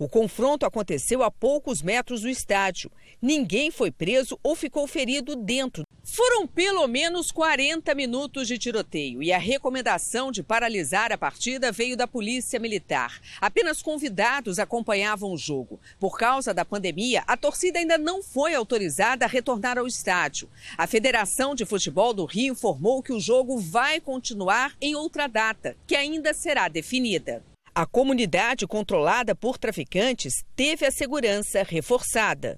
[0.00, 2.90] O confronto aconteceu a poucos metros do estádio.
[3.20, 5.84] Ninguém foi preso ou ficou ferido dentro.
[6.02, 11.98] Foram pelo menos 40 minutos de tiroteio e a recomendação de paralisar a partida veio
[11.98, 13.20] da Polícia Militar.
[13.42, 15.78] Apenas convidados acompanhavam o jogo.
[15.98, 20.48] Por causa da pandemia, a torcida ainda não foi autorizada a retornar ao estádio.
[20.78, 25.76] A Federação de Futebol do Rio informou que o jogo vai continuar em outra data,
[25.86, 27.44] que ainda será definida.
[27.74, 32.56] A comunidade controlada por traficantes teve a segurança reforçada.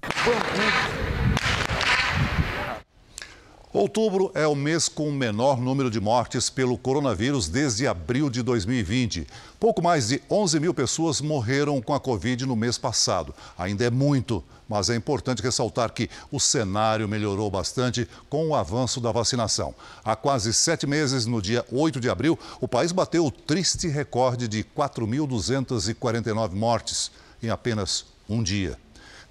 [3.73, 8.43] Outubro é o mês com o menor número de mortes pelo coronavírus desde abril de
[8.43, 9.25] 2020.
[9.59, 13.33] Pouco mais de 11 mil pessoas morreram com a Covid no mês passado.
[13.57, 19.01] Ainda é muito, mas é importante ressaltar que o cenário melhorou bastante com o avanço
[19.01, 19.73] da vacinação.
[20.05, 24.47] Há quase sete meses, no dia 8 de abril, o país bateu o triste recorde
[24.47, 27.09] de 4.249 mortes
[27.41, 28.82] em apenas um dia.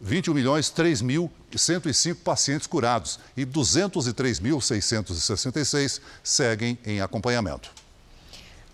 [0.00, 7.70] 21 milhões 3 mil 105 pacientes curados e 203.666 seguem em acompanhamento.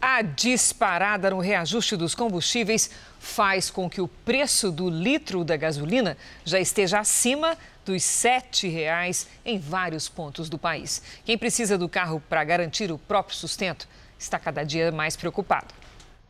[0.01, 6.19] A disparada no reajuste dos combustíveis faz com que o preço do litro da gasolina
[6.45, 7.57] já esteja acima
[7.87, 11.03] dos R$ 7,00 em vários pontos do país.
[11.25, 15.69] Quem precisa do carro para garantir o próprio sustento está cada dia mais preocupado.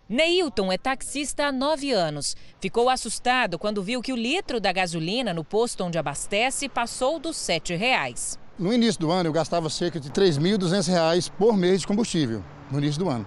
[0.07, 2.37] Neilton é taxista há nove anos.
[2.61, 7.49] Ficou assustado quando viu que o litro da gasolina no posto onde abastece passou dos
[7.49, 8.39] R$ 7,00.
[8.59, 12.79] No início do ano eu gastava cerca de R$ 3.200 por mês de combustível, no
[12.79, 13.27] início do ano.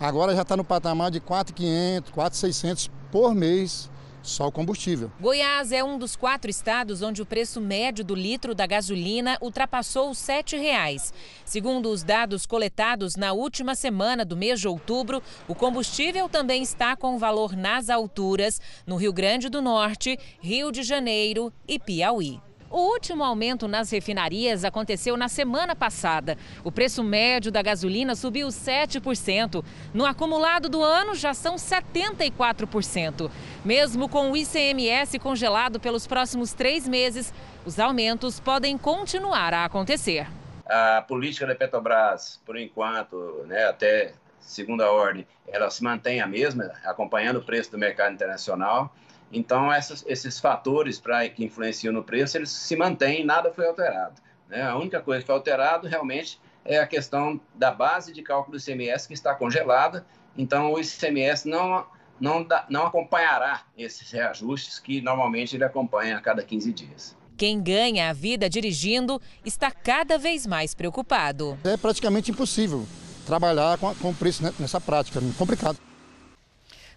[0.00, 3.90] Agora já está no patamar de R$ 4.500, R$ 4.600 por mês
[4.22, 5.10] só o combustível.
[5.20, 10.10] Goiás é um dos quatro estados onde o preço médio do litro da gasolina ultrapassou
[10.10, 11.12] os R$ 7,00.
[11.44, 16.96] Segundo os dados coletados na última semana do mês de outubro, o combustível também está
[16.96, 22.40] com valor nas alturas no Rio Grande do Norte, Rio de Janeiro e Piauí.
[22.70, 26.36] O último aumento nas refinarias aconteceu na semana passada.
[26.62, 29.64] O preço médio da gasolina subiu 7%.
[29.94, 33.30] No acumulado do ano, já são 74%.
[33.64, 37.32] Mesmo com o ICMS congelado pelos próximos três meses,
[37.64, 40.26] os aumentos podem continuar a acontecer.
[40.66, 46.70] A política da Petrobras, por enquanto, né, até segunda ordem, ela se mantém a mesma,
[46.84, 48.94] acompanhando o preço do mercado internacional.
[49.32, 54.20] Então, essas, esses fatores pra, que influenciam no preço, eles se mantêm, nada foi alterado.
[54.48, 54.62] Né?
[54.62, 58.60] A única coisa que foi alterada realmente é a questão da base de cálculo do
[58.60, 60.06] ICMS que está congelada.
[60.36, 61.86] Então, o ICMS não,
[62.20, 67.16] não, dá, não acompanhará esses reajustes que normalmente ele acompanha a cada 15 dias.
[67.36, 71.56] Quem ganha a vida dirigindo está cada vez mais preocupado.
[71.64, 72.86] É praticamente impossível
[73.24, 75.78] trabalhar com, com preço nessa prática, é complicado.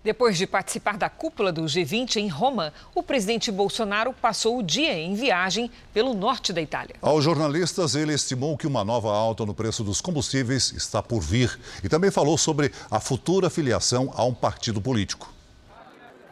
[0.03, 4.97] Depois de participar da cúpula do G20 em Roma, o presidente Bolsonaro passou o dia
[4.97, 6.95] em viagem pelo norte da Itália.
[7.03, 11.59] Aos jornalistas, ele estimou que uma nova alta no preço dos combustíveis está por vir
[11.83, 15.31] e também falou sobre a futura filiação a um partido político.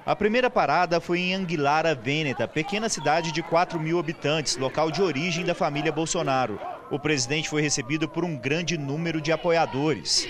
[0.04, 5.04] A primeira parada foi em Anguillara Vêneta, pequena cidade de 4 mil habitantes, local de
[5.04, 6.60] origem da família Bolsonaro.
[6.90, 10.28] O presidente foi recebido por um grande número de apoiadores.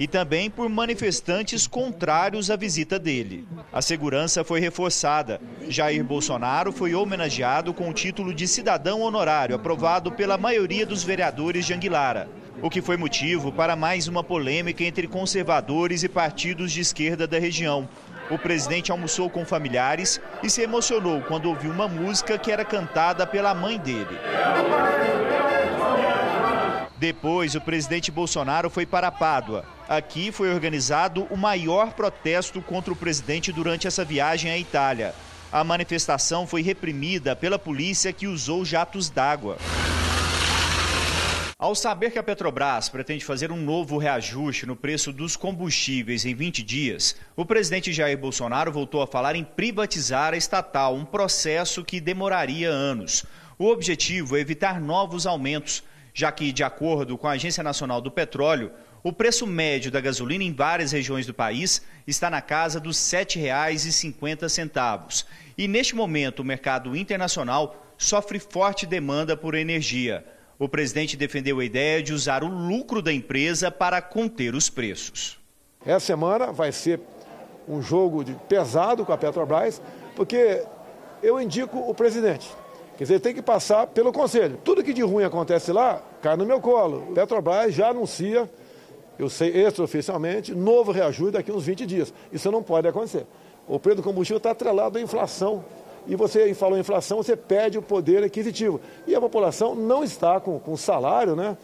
[0.00, 3.46] E também por manifestantes contrários à visita dele.
[3.70, 5.38] A segurança foi reforçada.
[5.68, 11.66] Jair Bolsonaro foi homenageado com o título de cidadão honorário, aprovado pela maioria dos vereadores
[11.66, 12.30] de Anguillara
[12.62, 17.38] o que foi motivo para mais uma polêmica entre conservadores e partidos de esquerda da
[17.38, 17.88] região.
[18.30, 23.26] O presidente almoçou com familiares e se emocionou quando ouviu uma música que era cantada
[23.26, 24.18] pela mãe dele.
[26.98, 29.64] Depois, o presidente Bolsonaro foi para Pádua.
[29.90, 35.12] Aqui foi organizado o maior protesto contra o presidente durante essa viagem à Itália.
[35.50, 39.58] A manifestação foi reprimida pela polícia que usou jatos d'água.
[41.58, 46.36] Ao saber que a Petrobras pretende fazer um novo reajuste no preço dos combustíveis em
[46.36, 51.82] 20 dias, o presidente Jair Bolsonaro voltou a falar em privatizar a estatal, um processo
[51.82, 53.26] que demoraria anos.
[53.58, 55.82] O objetivo é evitar novos aumentos,
[56.14, 58.70] já que, de acordo com a Agência Nacional do Petróleo,
[59.02, 63.24] o preço médio da gasolina em várias regiões do país está na casa dos R$
[63.24, 65.24] 7,50.
[65.56, 70.24] E neste momento, o mercado internacional sofre forte demanda por energia.
[70.58, 75.40] O presidente defendeu a ideia de usar o lucro da empresa para conter os preços.
[75.84, 77.00] Essa semana vai ser
[77.66, 79.80] um jogo pesado com a Petrobras,
[80.14, 80.62] porque
[81.22, 82.50] eu indico o presidente.
[82.98, 84.58] Quer dizer, tem que passar pelo conselho.
[84.62, 87.12] Tudo que de ruim acontece lá, cai no meu colo.
[87.14, 88.46] Petrobras já anuncia,
[89.20, 92.14] eu sei extraoficialmente, novo reajuste daqui a uns 20 dias.
[92.32, 93.26] Isso não pode acontecer.
[93.68, 95.62] O preço do combustível está atrelado à inflação.
[96.06, 98.80] E você falou em inflação, você perde o poder aquisitivo.
[99.06, 101.56] E a população não está com, com salário né,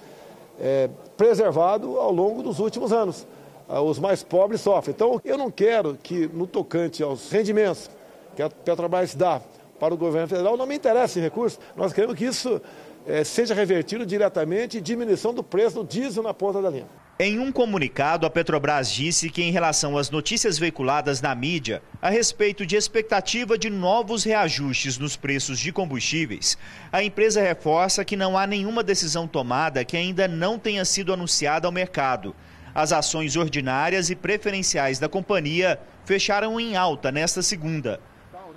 [0.61, 3.27] é, preservado ao longo dos últimos anos.
[3.67, 4.95] Ah, os mais pobres sofrem.
[4.95, 7.91] Então, eu não quero que, no tocante aos rendimentos
[8.37, 9.41] que a Petrobras dá
[9.81, 11.59] para o governo federal, não me interessa esse recurso.
[11.75, 12.61] Nós queremos que isso
[13.07, 16.87] é, seja revertido diretamente em diminuição do preço do diesel na ponta da linha.
[17.19, 22.11] Em um comunicado, a Petrobras disse que, em relação às notícias veiculadas na mídia a
[22.11, 26.59] respeito de expectativa de novos reajustes nos preços de combustíveis,
[26.93, 31.67] a empresa reforça que não há nenhuma decisão tomada que ainda não tenha sido anunciada
[31.67, 32.37] ao mercado.
[32.75, 37.99] As ações ordinárias e preferenciais da companhia fecharam em alta nesta segunda.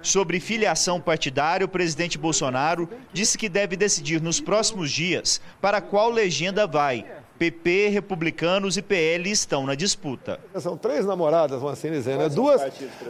[0.01, 6.09] Sobre filiação partidária, o presidente Bolsonaro disse que deve decidir nos próximos dias para qual
[6.09, 7.05] legenda vai.
[7.39, 10.41] PP, republicanos e PL estão na disputa.
[10.59, 12.27] São três namoradas, vamos assim dizer, né?
[12.27, 12.61] Duas,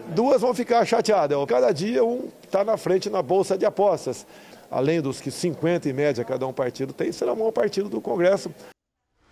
[0.09, 1.35] duas vão ficar chateadas.
[1.47, 4.27] Cada dia um está na frente na bolsa de apostas.
[4.69, 7.99] Além dos que 50 em média cada um partido tem, será o maior partido do
[7.99, 8.53] Congresso.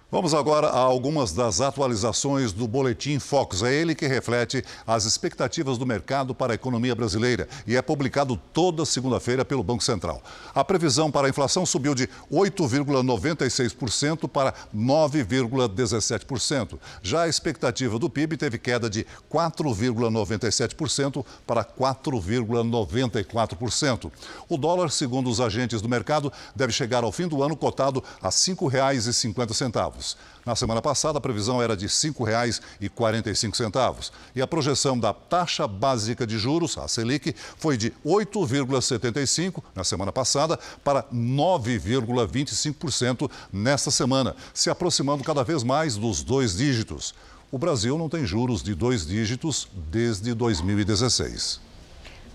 [0.09, 3.61] Vamos agora a algumas das atualizações do Boletim Focus.
[3.61, 8.39] É ele que reflete as expectativas do mercado para a economia brasileira e é publicado
[8.53, 10.23] toda segunda-feira pelo Banco Central.
[10.55, 16.79] A previsão para a inflação subiu de 8,96% para 9,17%.
[17.01, 24.09] Já a expectativa do PIB teve queda de 4,97% para 4,94%.
[24.47, 28.27] O dólar, segundo os agentes do mercado, deve chegar ao fim do ano cotado a
[28.27, 30.17] R$ 5,50 centavos.
[30.45, 36.25] Na semana passada, a previsão era de R$ 5,45 e a projeção da taxa básica
[36.25, 44.69] de juros, a Selic, foi de 8,75 na semana passada para 9,25% nesta semana, se
[44.69, 47.13] aproximando cada vez mais dos dois dígitos.
[47.51, 51.59] O Brasil não tem juros de dois dígitos desde 2016.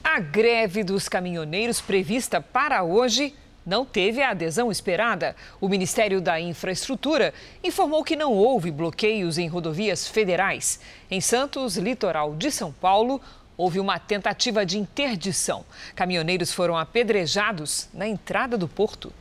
[0.02, 3.34] A greve dos caminhoneiros prevista para hoje
[3.64, 5.36] não teve a adesão esperada.
[5.60, 7.32] O Ministério da Infraestrutura
[7.62, 10.80] informou que não houve bloqueios em rodovias federais.
[11.10, 13.20] Em Santos, litoral de São Paulo,
[13.56, 15.64] houve uma tentativa de interdição.
[15.94, 19.12] Caminhoneiros foram apedrejados na entrada do porto.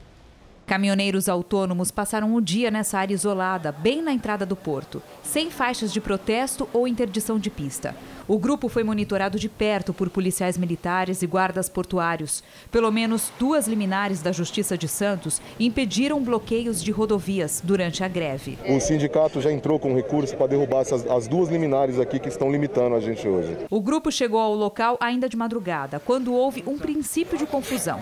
[0.65, 5.91] Caminhoneiros autônomos passaram o dia nessa área isolada, bem na entrada do porto, sem faixas
[5.91, 7.93] de protesto ou interdição de pista.
[8.31, 12.41] O grupo foi monitorado de perto por policiais militares e guardas portuários.
[12.71, 18.57] Pelo menos duas liminares da Justiça de Santos impediram bloqueios de rodovias durante a greve.
[18.69, 22.49] O sindicato já entrou com recurso para derrubar essas, as duas liminares aqui que estão
[22.49, 23.57] limitando a gente hoje.
[23.69, 28.01] O grupo chegou ao local ainda de madrugada, quando houve um princípio de confusão.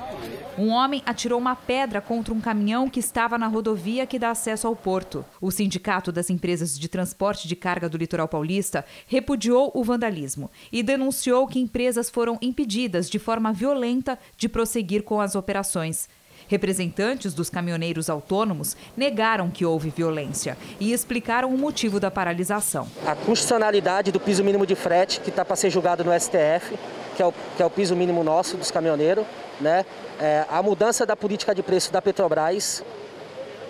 [0.60, 4.68] Um homem atirou uma pedra contra um caminhão que estava na rodovia que dá acesso
[4.68, 5.26] ao porto.
[5.42, 10.52] O Sindicato das Empresas de Transporte de Carga do Litoral Paulista repudiou o vandalismo jornalismo
[10.72, 16.10] e denunciou que empresas foram impedidas de forma violenta de prosseguir com as operações.
[16.48, 22.88] Representantes dos caminhoneiros autônomos negaram que houve violência e explicaram o motivo da paralisação.
[23.06, 26.76] A constitucionalidade do piso mínimo de frete, que está para ser julgado no STF,
[27.16, 29.26] que é, o, que é o piso mínimo nosso dos caminhoneiros,
[29.62, 29.86] né?
[30.20, 32.84] É, a mudança da política de preço da Petrobras,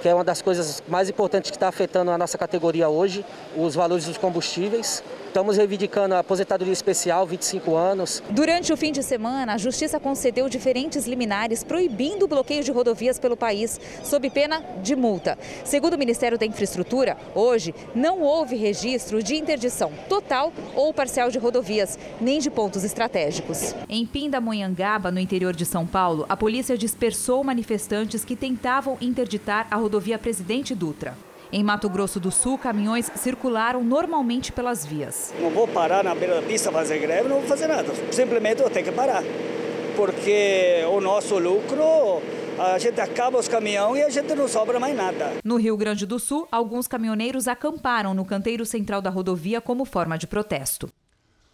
[0.01, 3.25] que é uma das coisas mais importantes que está afetando a nossa categoria hoje,
[3.57, 5.03] os valores dos combustíveis.
[5.29, 8.23] Estamos reivindicando a aposentadoria especial, 25 anos.
[8.31, 13.19] Durante o fim de semana, a Justiça concedeu diferentes liminares proibindo o bloqueio de rodovias
[13.19, 15.37] pelo país, sob pena de multa.
[15.63, 21.37] Segundo o Ministério da Infraestrutura, hoje não houve registro de interdição total ou parcial de
[21.37, 23.75] rodovias, nem de pontos estratégicos.
[23.87, 29.75] Em Pindamonhangaba, no interior de São Paulo, a polícia dispersou manifestantes que tentavam interditar a
[29.75, 31.28] rodovia Presidente Dutra.
[31.51, 35.33] Em Mato Grosso do Sul, caminhões circularam normalmente pelas vias.
[35.39, 37.91] Não vou parar na beira da pista fazer greve, não vou fazer nada.
[38.11, 39.23] Simplesmente eu tenho que parar.
[39.95, 42.21] Porque o nosso lucro
[42.59, 45.31] a gente acaba os caminhões e a gente não sobra mais nada.
[45.43, 50.17] No Rio Grande do Sul, alguns caminhoneiros acamparam no canteiro central da rodovia como forma
[50.17, 50.87] de protesto.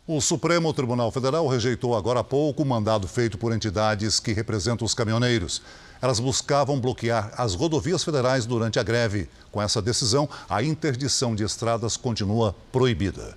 [0.07, 4.85] O Supremo Tribunal Federal rejeitou agora há pouco o mandado feito por entidades que representam
[4.85, 5.63] os caminhoneiros.
[5.99, 9.27] Elas buscavam bloquear as rodovias federais durante a greve.
[9.51, 13.35] Com essa decisão, a interdição de estradas continua proibida.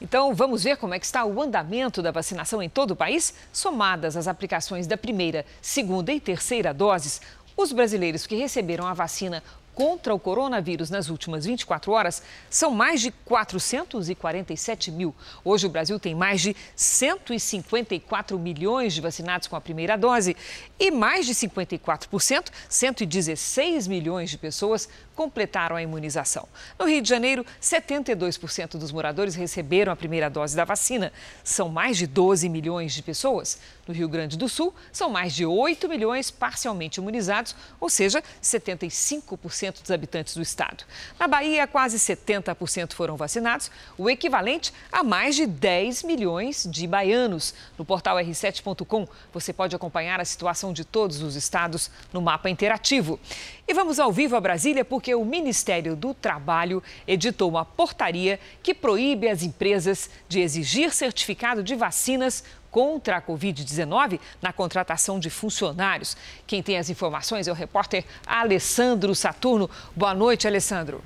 [0.00, 3.32] Então, vamos ver como é que está o andamento da vacinação em todo o país?
[3.52, 7.20] Somadas as aplicações da primeira, segunda e terceira doses,
[7.56, 9.42] Os brasileiros que receberam a vacina
[9.80, 15.14] contra o coronavírus nas últimas 24 horas são mais de 447 mil.
[15.42, 20.36] Hoje o Brasil tem mais de 154 milhões de vacinados com a primeira dose
[20.78, 26.46] e mais de 54%, 116 milhões de pessoas completaram a imunização.
[26.78, 31.10] No Rio de Janeiro, 72% dos moradores receberam a primeira dose da vacina.
[31.42, 33.58] São mais de 12 milhões de pessoas.
[33.90, 39.82] No Rio Grande do Sul, são mais de 8 milhões parcialmente imunizados, ou seja, 75%
[39.82, 40.84] dos habitantes do estado.
[41.18, 43.68] Na Bahia, quase 70% foram vacinados,
[43.98, 47.52] o equivalente a mais de 10 milhões de baianos.
[47.76, 53.18] No portal r7.com, você pode acompanhar a situação de todos os estados no mapa interativo.
[53.66, 58.72] E vamos ao vivo a Brasília porque o Ministério do Trabalho editou uma portaria que
[58.72, 66.16] proíbe as empresas de exigir certificado de vacinas contra a Covid-19 na contratação de funcionários.
[66.46, 69.68] Quem tem as informações é o repórter Alessandro Saturno.
[69.94, 71.02] Boa noite, Alessandro.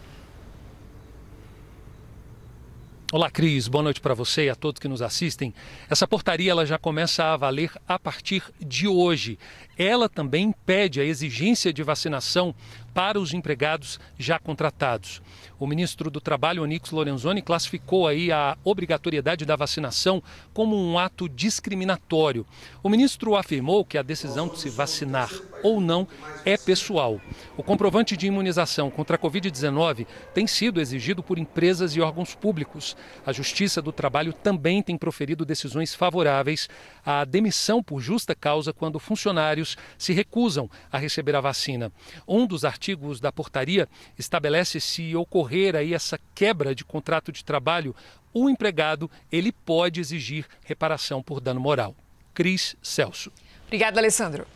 [3.14, 3.68] Olá, Cris.
[3.68, 5.54] Boa noite para você e a todos que nos assistem.
[5.88, 9.38] Essa portaria ela já começa a valer a partir de hoje.
[9.76, 12.54] Ela também pede a exigência de vacinação
[12.94, 15.20] para os empregados já contratados.
[15.58, 20.22] O ministro do Trabalho, Onix Lorenzoni, classificou aí a obrigatoriedade da vacinação
[20.52, 22.46] como um ato discriminatório.
[22.82, 25.30] O ministro afirmou que a decisão de se vacinar
[25.62, 26.06] ou não
[26.44, 27.20] é pessoal.
[27.56, 32.96] O comprovante de imunização contra a Covid-19 tem sido exigido por empresas e órgãos públicos.
[33.24, 36.68] A Justiça do Trabalho também tem proferido decisões favoráveis
[37.04, 39.63] à demissão por justa causa quando funcionários
[39.98, 41.92] se recusam a receber a vacina.
[42.26, 43.88] Um dos artigos da portaria
[44.18, 47.94] estabelece se ocorrer aí essa quebra de contrato de trabalho,
[48.32, 51.94] o empregado ele pode exigir reparação por dano moral.
[52.34, 53.32] Cris Celso.
[53.66, 54.46] Obrigada, Alessandro.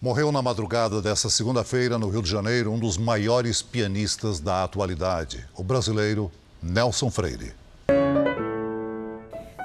[0.00, 5.44] Morreu na madrugada dessa segunda-feira, no Rio de Janeiro, um dos maiores pianistas da atualidade,
[5.54, 6.30] o brasileiro
[6.62, 7.54] Nelson Freire.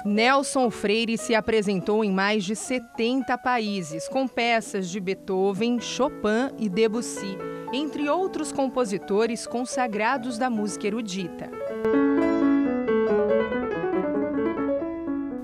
[0.04, 6.68] Nelson Freire se apresentou em mais de 70 países, com peças de Beethoven, Chopin e
[6.68, 7.38] Debussy,
[7.72, 11.48] entre outros compositores consagrados da música erudita.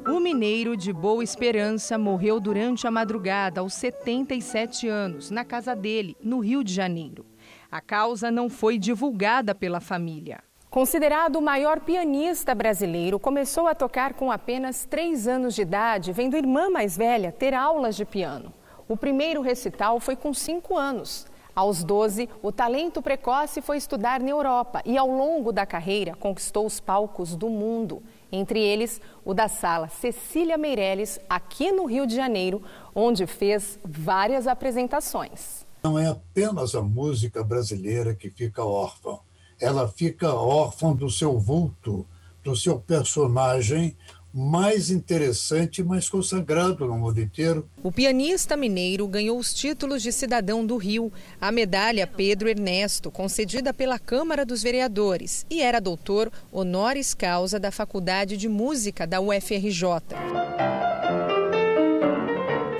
[0.08, 6.16] O mineiro de Boa Esperança morreu durante a madrugada, aos 77 anos, na casa dele,
[6.20, 7.24] no Rio de Janeiro.
[7.70, 10.47] A causa não foi divulgada pela família.
[10.70, 16.36] Considerado o maior pianista brasileiro, começou a tocar com apenas três anos de idade, vendo
[16.36, 18.52] irmã mais velha ter aulas de piano.
[18.86, 21.26] O primeiro recital foi com cinco anos.
[21.56, 26.66] Aos 12, o talento precoce foi estudar na Europa e, ao longo da carreira, conquistou
[26.66, 28.02] os palcos do mundo.
[28.30, 32.62] Entre eles, o da sala Cecília Meirelles, aqui no Rio de Janeiro,
[32.94, 35.66] onde fez várias apresentações.
[35.82, 39.18] Não é apenas a música brasileira que fica órfã
[39.60, 42.06] ela fica órfã do seu vulto,
[42.42, 43.96] do seu personagem
[44.32, 47.68] mais interessante e mais consagrado no mundo inteiro.
[47.82, 53.72] O pianista mineiro ganhou os títulos de cidadão do Rio, a medalha Pedro Ernesto, concedida
[53.72, 59.82] pela Câmara dos Vereadores, e era doutor honoris causa da Faculdade de Música da UFRJ.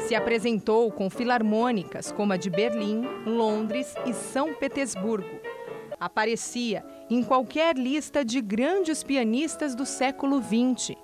[0.06, 5.47] Se apresentou com filarmônicas como a de Berlim, Londres e São Petersburgo
[6.00, 10.96] aparecia em qualquer lista de grandes pianistas do século XX.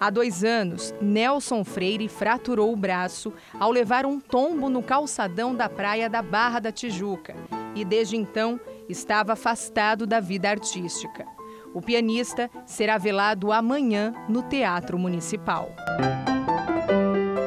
[0.00, 5.68] Há dois anos, Nelson Freire fraturou o braço ao levar um tombo no calçadão da
[5.68, 7.36] praia da Barra da Tijuca
[7.74, 11.24] e, desde então, estava afastado da vida artística.
[11.72, 15.70] O pianista será velado amanhã no Teatro Municipal.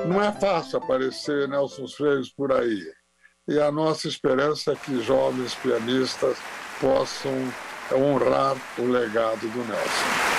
[0.07, 2.81] Não é fácil aparecer Nelson Freire por aí.
[3.47, 6.37] E a nossa esperança é que jovens pianistas
[6.79, 7.33] possam
[7.91, 10.35] honrar o legado do Nelson.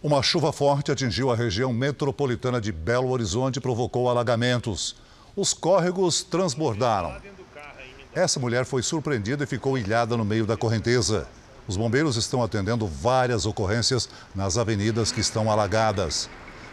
[0.00, 4.94] Uma chuva forte atingiu a região metropolitana de Belo Horizonte e provocou alagamentos.
[5.34, 7.16] Os córregos transbordaram.
[8.14, 11.26] Essa mulher foi surpreendida e ficou ilhada no meio da correnteza.
[11.66, 16.30] Os bombeiros estão atendendo várias ocorrências nas avenidas que estão alagadas.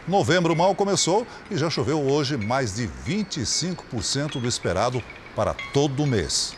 [0.08, 5.02] Novembro mal começou e já choveu hoje mais de 25% do esperado
[5.34, 6.56] para todo o mês.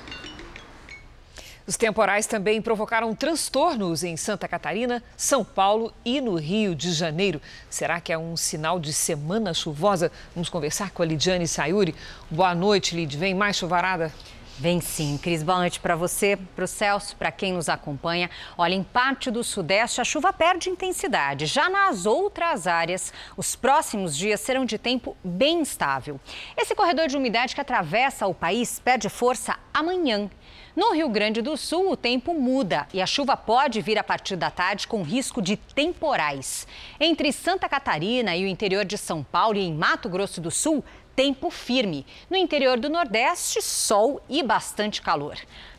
[1.67, 7.41] Os temporais também provocaram transtornos em Santa Catarina, São Paulo e no Rio de Janeiro.
[7.71, 10.13] Será que é um sinal de semana chuvosa?
[10.35, 11.95] Vamos conversar com a Lidiane Sayuri.
[12.31, 13.17] Boa noite, Lid.
[13.17, 14.13] Vem mais chuvarada?
[14.61, 15.45] Vem sim, Cris.
[15.45, 18.29] Boa noite para você, para o Celso, para quem nos acompanha.
[18.57, 21.47] Olha, em parte do Sudeste a chuva perde intensidade.
[21.47, 26.19] Já nas outras áreas, os próximos dias serão de tempo bem instável.
[26.57, 30.29] Esse corredor de umidade que atravessa o país perde força amanhã.
[30.75, 34.35] No Rio Grande do Sul, o tempo muda e a chuva pode vir a partir
[34.35, 36.67] da tarde com risco de temporais.
[36.99, 40.85] Entre Santa Catarina e o interior de São Paulo e em Mato Grosso do Sul,
[41.19, 42.07] tempo firme.
[42.31, 45.37] No interior do Nordeste, sol e bastante calor.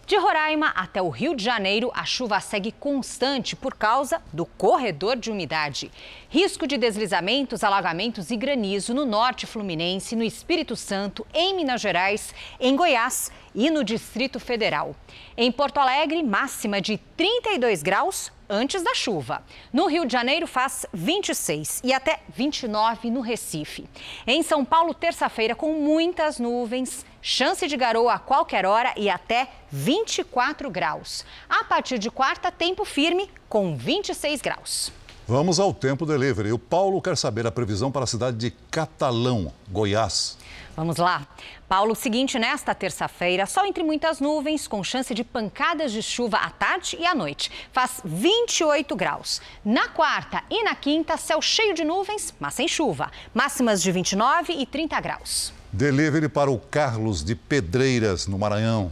[0.10, 5.16] De Roraima até o Rio de Janeiro, a chuva segue constante por causa do corredor
[5.16, 5.92] de umidade.
[6.28, 12.34] Risco de deslizamentos, alagamentos e granizo no norte fluminense, no Espírito Santo, em Minas Gerais,
[12.60, 14.96] em Goiás e no Distrito Federal.
[15.38, 19.44] Em Porto Alegre, máxima de 32 graus antes da chuva.
[19.72, 23.88] No Rio de Janeiro faz 26 e até 29 no Recife.
[24.26, 29.50] Em São Paulo, terça-feira com muitas nuvens, chance de garoa a qualquer hora e até
[29.72, 31.26] 24 graus.
[31.50, 34.92] A partir de quarta, tempo firme com 26 graus.
[35.28, 36.52] Vamos ao tempo delivery.
[36.52, 40.40] O Paulo quer saber a previsão para a cidade de Catalão, Goiás.
[40.76, 41.28] Vamos lá.
[41.68, 46.50] Paulo, seguinte, nesta terça-feira, sol entre muitas nuvens, com chance de pancadas de chuva à
[46.50, 47.52] tarde e à noite.
[47.72, 49.42] Faz 28 graus.
[49.64, 53.12] Na quarta e na quinta, céu cheio de nuvens, mas sem chuva.
[53.32, 55.59] Máximas de 29 e 30 graus.
[55.72, 58.92] Delivery para o Carlos de Pedreiras, no Maranhão.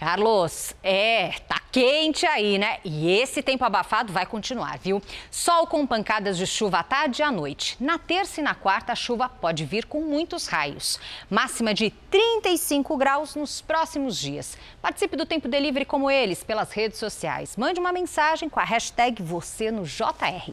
[0.00, 2.78] Carlos, é, tá quente aí, né?
[2.82, 5.02] E esse tempo abafado vai continuar, viu?
[5.30, 7.76] Sol com pancadas de chuva à tarde e à noite.
[7.78, 10.98] Na terça e na quarta, a chuva pode vir com muitos raios.
[11.28, 14.56] Máxima de 35 graus nos próximos dias.
[14.80, 17.54] Participe do Tempo Delivery como eles pelas redes sociais.
[17.58, 20.50] Mande uma mensagem com a hashtag você no JR.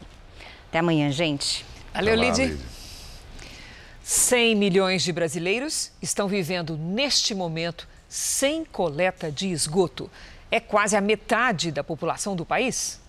[0.67, 1.65] Até amanhã, gente.
[1.93, 2.76] Valeu, Lid.
[4.07, 10.09] 100 milhões de brasileiros estão vivendo neste momento sem coleta de esgoto.
[10.49, 13.01] É quase a metade da população do país.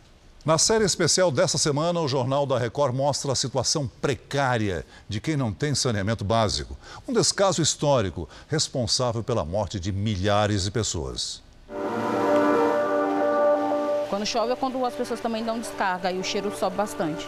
[0.44, 5.36] Na série especial dessa semana, o Jornal da Record mostra a situação precária de quem
[5.36, 6.76] não tem saneamento básico.
[7.07, 11.40] Um descaso histórico responsável pela morte de milhares de pessoas.
[14.11, 17.24] Quando chove é quando as pessoas também dão descarga e o cheiro sobe bastante.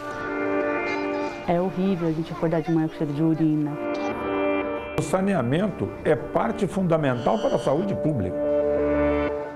[1.47, 3.71] É horrível a gente acordar de manhã com cheiro de urina.
[4.97, 8.37] O saneamento é parte fundamental para a saúde pública.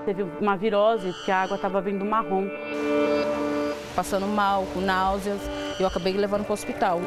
[0.04, 2.48] Teve uma virose que a água estava vindo marrom.
[3.94, 5.40] Passando mal, com náuseas,
[5.80, 7.00] eu acabei levando para o hospital.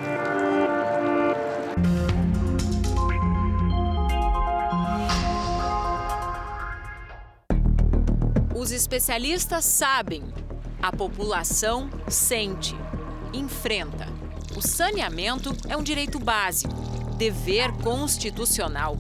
[8.56, 10.24] Os especialistas sabem,
[10.82, 12.76] a população sente,
[13.34, 14.09] enfrenta.
[14.56, 16.74] O saneamento é um direito básico,
[17.18, 18.98] dever constitucional.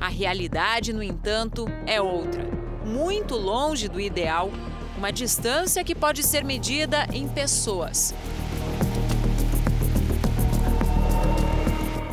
[0.00, 2.44] A realidade, no entanto, é outra.
[2.84, 4.50] Muito longe do ideal,
[4.96, 8.14] uma distância que pode ser medida em pessoas.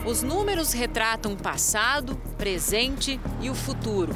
[0.05, 4.13] Os números retratam o passado, presente e o futuro.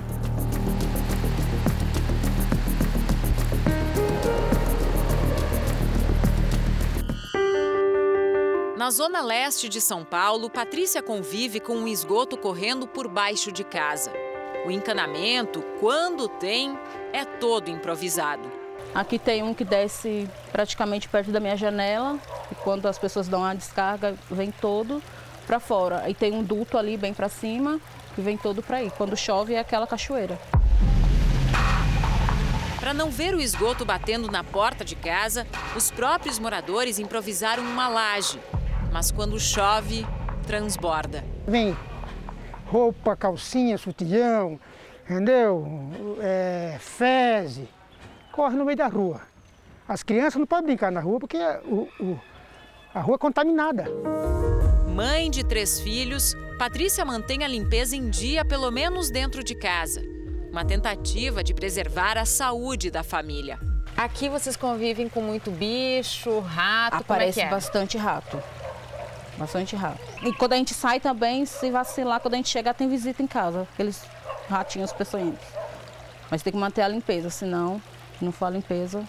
[8.86, 13.63] Na zona leste de São Paulo, Patrícia convive com um esgoto correndo por baixo de
[13.63, 14.13] casa.
[14.63, 16.77] O encanamento, quando tem,
[17.11, 18.43] é todo improvisado.
[18.93, 22.19] Aqui tem um que desce praticamente perto da minha janela
[22.51, 25.01] e quando as pessoas dão a descarga, vem todo
[25.47, 26.07] para fora.
[26.07, 27.81] E tem um duto ali bem para cima
[28.13, 28.91] que vem todo para aí.
[28.91, 30.39] Quando chove é aquela cachoeira.
[32.79, 37.88] Para não ver o esgoto batendo na porta de casa, os próprios moradores improvisaram uma
[37.88, 38.39] laje
[38.95, 40.07] mas quando chove,
[40.47, 41.21] transborda.
[41.45, 41.77] Vem
[42.65, 44.57] roupa, calcinha, sutiã,
[45.03, 45.67] entendeu?
[46.21, 47.67] É, fezes,
[48.31, 49.19] corre no meio da rua.
[49.85, 52.19] As crianças não podem brincar na rua porque o, o,
[52.93, 53.83] a rua é contaminada.
[54.87, 60.01] Mãe de três filhos, Patrícia mantém a limpeza em dia, pelo menos dentro de casa.
[60.49, 63.59] Uma tentativa de preservar a saúde da família.
[63.97, 67.49] Aqui vocês convivem com muito bicho, rato, Aparece é é?
[67.49, 68.41] bastante rato.
[69.38, 69.99] Bastante rato.
[70.23, 73.27] E quando a gente sai também, se vacilar, quando a gente chegar, tem visita em
[73.27, 74.03] casa, aqueles
[74.49, 75.45] ratinhos peçonhentos.
[76.31, 77.81] Mas tem que manter a limpeza, senão,
[78.17, 79.03] se não for a limpeza,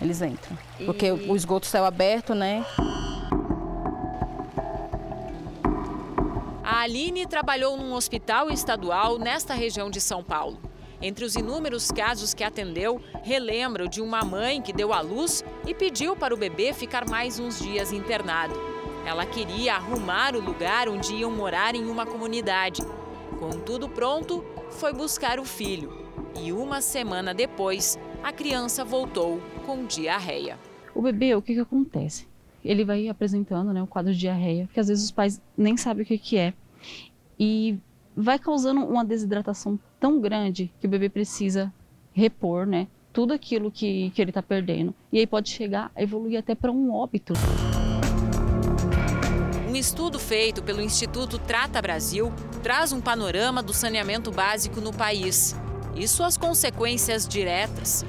[0.00, 0.56] eles entram.
[0.78, 0.84] E...
[0.84, 2.64] Porque o esgoto céu aberto, né?
[6.62, 10.58] A Aline trabalhou num hospital estadual nesta região de São Paulo.
[11.02, 15.74] Entre os inúmeros casos que atendeu, relembra de uma mãe que deu à luz e
[15.74, 18.69] pediu para o bebê ficar mais uns dias internado.
[19.10, 22.80] Ela queria arrumar o lugar onde iam morar em uma comunidade.
[23.40, 26.06] Com tudo pronto, foi buscar o filho
[26.40, 30.56] e uma semana depois a criança voltou com diarreia.
[30.94, 32.28] O bebê, o que, que acontece?
[32.64, 36.04] Ele vai apresentando né, o quadro de diarreia, que às vezes os pais nem sabem
[36.04, 36.54] o que, que é.
[37.36, 37.76] E
[38.16, 41.74] vai causando uma desidratação tão grande que o bebê precisa
[42.12, 44.94] repor né, tudo aquilo que, que ele está perdendo.
[45.12, 47.32] E aí pode chegar a evoluir até para um óbito.
[49.70, 55.54] Um estudo feito pelo Instituto Trata Brasil traz um panorama do saneamento básico no país
[55.94, 58.04] e suas consequências diretas.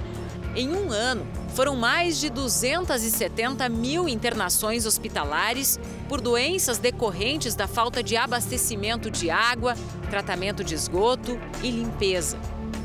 [0.55, 8.01] Em um ano, foram mais de 270 mil internações hospitalares por doenças decorrentes da falta
[8.01, 9.75] de abastecimento de água,
[10.09, 12.39] tratamento de esgoto e limpeza.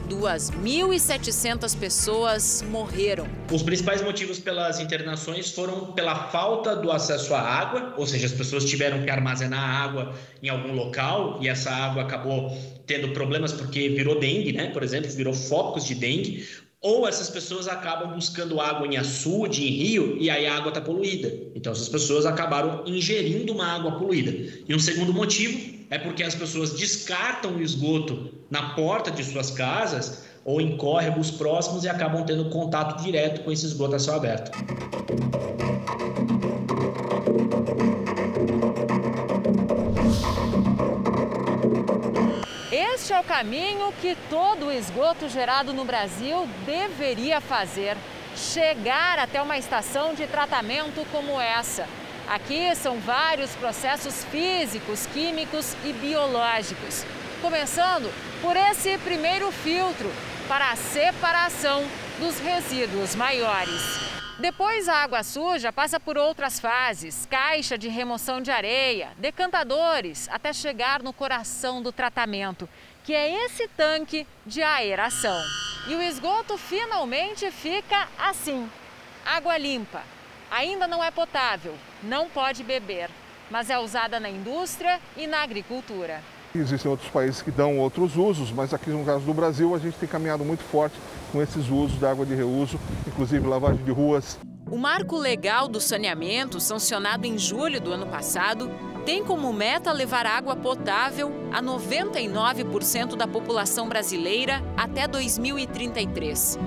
[0.08, 3.26] 2.700 pessoas morreram.
[3.52, 8.32] Os principais motivos pelas internações foram pela falta do acesso à água, ou seja, as
[8.32, 13.88] pessoas tiveram que armazenar água em algum local e essa água acabou tendo problemas porque
[13.88, 14.70] virou dengue, né?
[14.70, 16.46] Por exemplo, virou focos de dengue,
[16.86, 20.80] ou essas pessoas acabam buscando água em açude, em rio, e aí a água está
[20.80, 21.34] poluída.
[21.52, 24.30] Então essas pessoas acabaram ingerindo uma água poluída.
[24.68, 25.58] E um segundo motivo
[25.90, 31.28] é porque as pessoas descartam o esgoto na porta de suas casas ou em córregos
[31.28, 34.52] próximos e acabam tendo contato direto com esse esgoto a céu aberto.
[43.36, 47.94] Caminho que todo o esgoto gerado no Brasil deveria fazer:
[48.34, 51.86] chegar até uma estação de tratamento como essa.
[52.26, 57.04] Aqui são vários processos físicos, químicos e biológicos.
[57.42, 58.10] Começando
[58.40, 60.10] por esse primeiro filtro
[60.48, 61.84] para a separação
[62.18, 64.16] dos resíduos maiores.
[64.38, 70.54] Depois, a água suja passa por outras fases: caixa de remoção de areia, decantadores, até
[70.54, 72.66] chegar no coração do tratamento,
[73.06, 75.40] que é esse tanque de aeração.
[75.88, 78.68] E o esgoto finalmente fica assim:
[79.24, 80.02] água limpa,
[80.50, 83.08] ainda não é potável, não pode beber,
[83.48, 86.20] mas é usada na indústria e na agricultura.
[86.52, 89.96] Existem outros países que dão outros usos, mas aqui no caso do Brasil a gente
[89.98, 90.96] tem caminhado muito forte
[91.30, 94.36] com esses usos da água de reuso, inclusive lavagem de ruas.
[94.68, 98.68] O marco legal do saneamento, sancionado em julho do ano passado,
[99.04, 106.58] tem como meta levar água potável a 99% da população brasileira até 2033.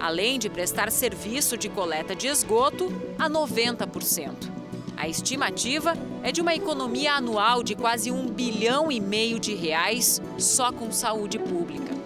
[0.00, 4.50] além de prestar serviço de coleta de esgoto a 90%.
[4.96, 5.92] A estimativa
[6.22, 10.90] é de uma economia anual de quase um bilhão e meio de reais só com
[10.90, 11.97] saúde pública.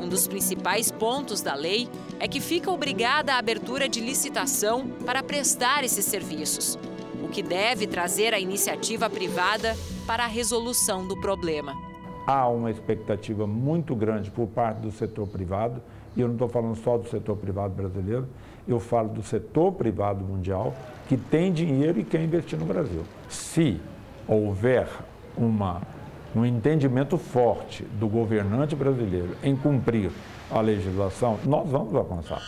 [0.00, 1.86] Um dos principais pontos da lei
[2.18, 6.78] é que fica obrigada a abertura de licitação para prestar esses serviços,
[7.22, 9.76] o que deve trazer a iniciativa privada
[10.06, 11.76] para a resolução do problema.
[12.26, 15.82] Há uma expectativa muito grande por parte do setor privado
[16.16, 18.26] e eu não estou falando só do setor privado brasileiro,
[18.66, 20.74] eu falo do setor privado mundial
[21.08, 23.04] que tem dinheiro e quer investir no Brasil.
[23.28, 23.78] Se
[24.26, 24.88] houver
[25.36, 25.82] uma,
[26.34, 30.10] um entendimento forte do governante brasileiro em cumprir
[30.50, 32.42] a legislação, nós vamos avançar.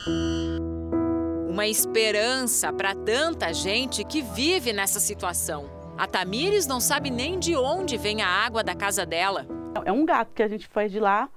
[1.49, 5.67] Uma esperança para tanta gente que vive nessa situação.
[5.97, 9.47] A Tamires não sabe nem de onde vem a água da casa dela.
[9.85, 11.29] É um gato que a gente faz de lá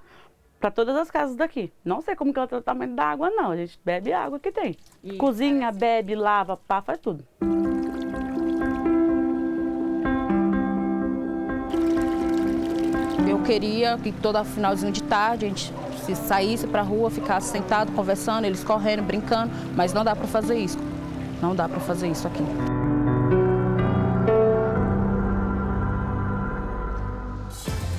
[0.59, 1.71] para todas as casas daqui.
[1.83, 3.51] Não sei como que é o tratamento da água, não.
[3.51, 4.75] A gente bebe a água que tem.
[5.03, 7.23] E Cozinha, bebe, lava, pá, faz tudo.
[13.27, 15.73] Eu queria que toda finalzinho de tarde a gente
[16.05, 20.27] se saísse para a rua, ficasse sentado, conversando, eles correndo, brincando, mas não dá para
[20.27, 20.77] fazer isso.
[21.41, 22.43] Não dá para fazer isso aqui.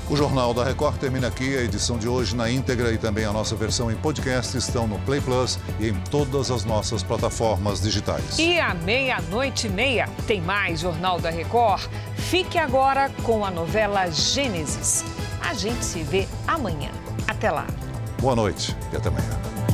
[0.09, 1.57] O Jornal da Record termina aqui.
[1.57, 5.01] A edição de hoje na íntegra e também a nossa versão em podcast estão no
[5.01, 8.39] Play Plus e em todas as nossas plataformas digitais.
[8.39, 11.89] E à meia-noite e meia tem mais Jornal da Record.
[12.14, 15.16] Fique agora com a novela Gênesis.
[15.41, 16.91] A gente se vê amanhã.
[17.26, 17.66] Até lá.
[18.20, 19.66] Boa noite e até amanhã.